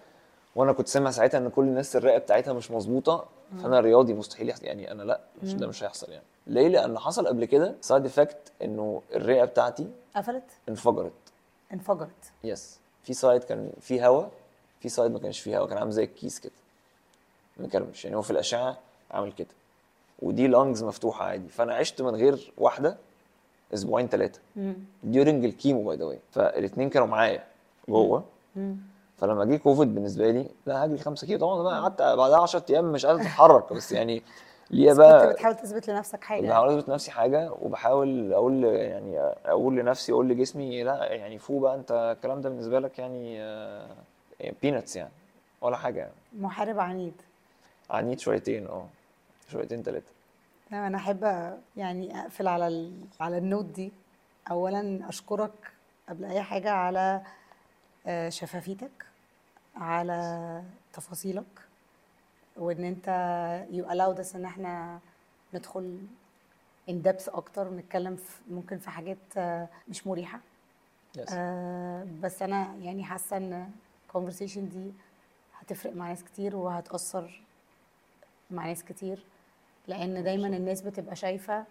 [0.56, 3.24] وأنا كنت سامع ساعتها ان كل الناس الرئة بتاعتها مش مظبوطة
[3.62, 4.64] فانا رياضي مستحيل يحصل.
[4.66, 6.24] يعني أنا لا مش ده مش هيحصل يعني.
[6.46, 11.12] ليه؟ لأن حصل قبل كده side effect انه الرئة بتاعتي قفلت؟ انفجرت.
[11.72, 12.32] انفجرت.
[12.44, 14.30] yes في side كان فيه هواء
[14.80, 16.52] في side ما كانش فيه هواء كان عامل زي الكيس كده.
[17.56, 18.78] مكرمش يعني هو في الأشعة
[19.14, 19.48] عامل كده.
[20.22, 21.48] ودي lungs مفتوحة عادي.
[21.48, 22.96] فأنا عشت من غير واحدة
[23.74, 24.40] أسبوعين ثلاثة.
[25.02, 27.44] during ال chemo by the way فالاثنين كانوا معايا
[27.88, 28.24] جوه.
[29.16, 31.38] فلما جه كوفيد بالنسبة لي لا هجري 5 كيلو.
[31.38, 33.72] طبعا بقى قعدت بعدها 10 أيام مش قادر أتحرك.
[33.72, 34.22] بس يعني
[34.70, 36.48] ليا بس كنت بقى بتحاول تثبت لنفسك حاجة.
[36.48, 37.52] بحاول أثبت نفسي حاجة.
[37.62, 42.80] وبحاول أقول يعني أقول لنفسي أقول لجسمي لا يعني فوق بقى أنت الكلام ده بالنسبة
[42.80, 43.38] لك يعني
[44.62, 45.12] بينتس يعني.
[45.60, 46.12] ولا حاجة يعني.
[46.38, 47.22] محارب عنيد.
[47.90, 48.86] عنيد شويتين آه.
[49.52, 50.06] شويتين ثلاثة
[50.70, 51.22] لا، أنا أحب
[51.76, 53.04] يعني أقفل على ال...
[53.20, 53.92] على النوت دي.
[54.50, 55.72] اولا أشكرك
[56.08, 57.22] قبل أي حاجة على
[58.06, 59.06] آه، شفافيتك
[59.76, 61.44] على تفاصيلك
[62.56, 63.06] وإن أنت
[63.72, 64.98] you allowed us إن إحنا
[65.54, 65.98] ندخل
[66.90, 70.40] in depth أكتر ونتكلم في ممكن في حاجات آه، مش مريحة.
[71.16, 73.70] يس آه، بس أنا يعني حاسة إن
[74.14, 74.92] conversation دي
[75.58, 77.42] هتفرق مع ناس كتير وهتأثر
[78.50, 79.24] مع ناس كتير.
[79.88, 81.64] لأن دايما الناس بتبقى شايفة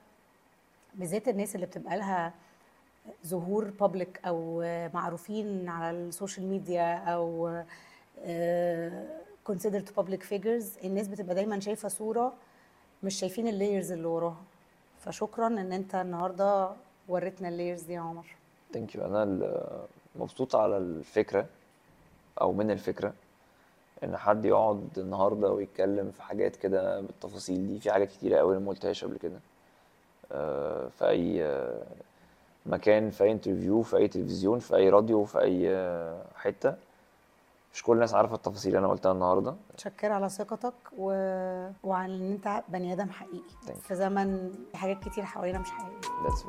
[0.95, 2.33] بالذات الناس اللي بتبقى لها
[3.27, 4.61] ظهور بابليك أو
[4.93, 7.49] معروفين على السوشيال ميديا أو
[9.49, 12.33] considered public figures الناس بتبقى دايما شايفة صورة
[13.03, 14.41] مش شايفين ال layers اللي وراها.
[14.99, 16.71] فشكرا إن أنت النهارده
[17.07, 18.35] وريتنا ال layers دي يا عمر.
[18.73, 19.49] thank you أنا
[20.15, 21.45] مبسوط على الفكرة
[22.41, 23.13] أو من الفكرة.
[24.03, 27.79] إن حد يقعد النهارده ويتكلم في حاجات كده بالتفاصيل دي.
[27.79, 29.39] في حاجات كتيرة قوي أنا ما قلتهاش قبل كده.
[30.31, 31.83] آه، في أي آه،
[32.65, 36.75] مكان في أي انترفيو في أي تلفزيون في أي راديو في أي آه، حتة.
[37.73, 39.55] مش كل الناس عارفة التفاصيل اللي أنا قلتها النهارده.
[39.77, 41.07] شكر على ثقتك و...
[41.83, 43.43] وعن إن أنت بني آدم حقيقي.
[43.67, 45.99] Thank في زمن حاجات كتير حوالينا مش حقيقية.
[46.27, 46.43] That's.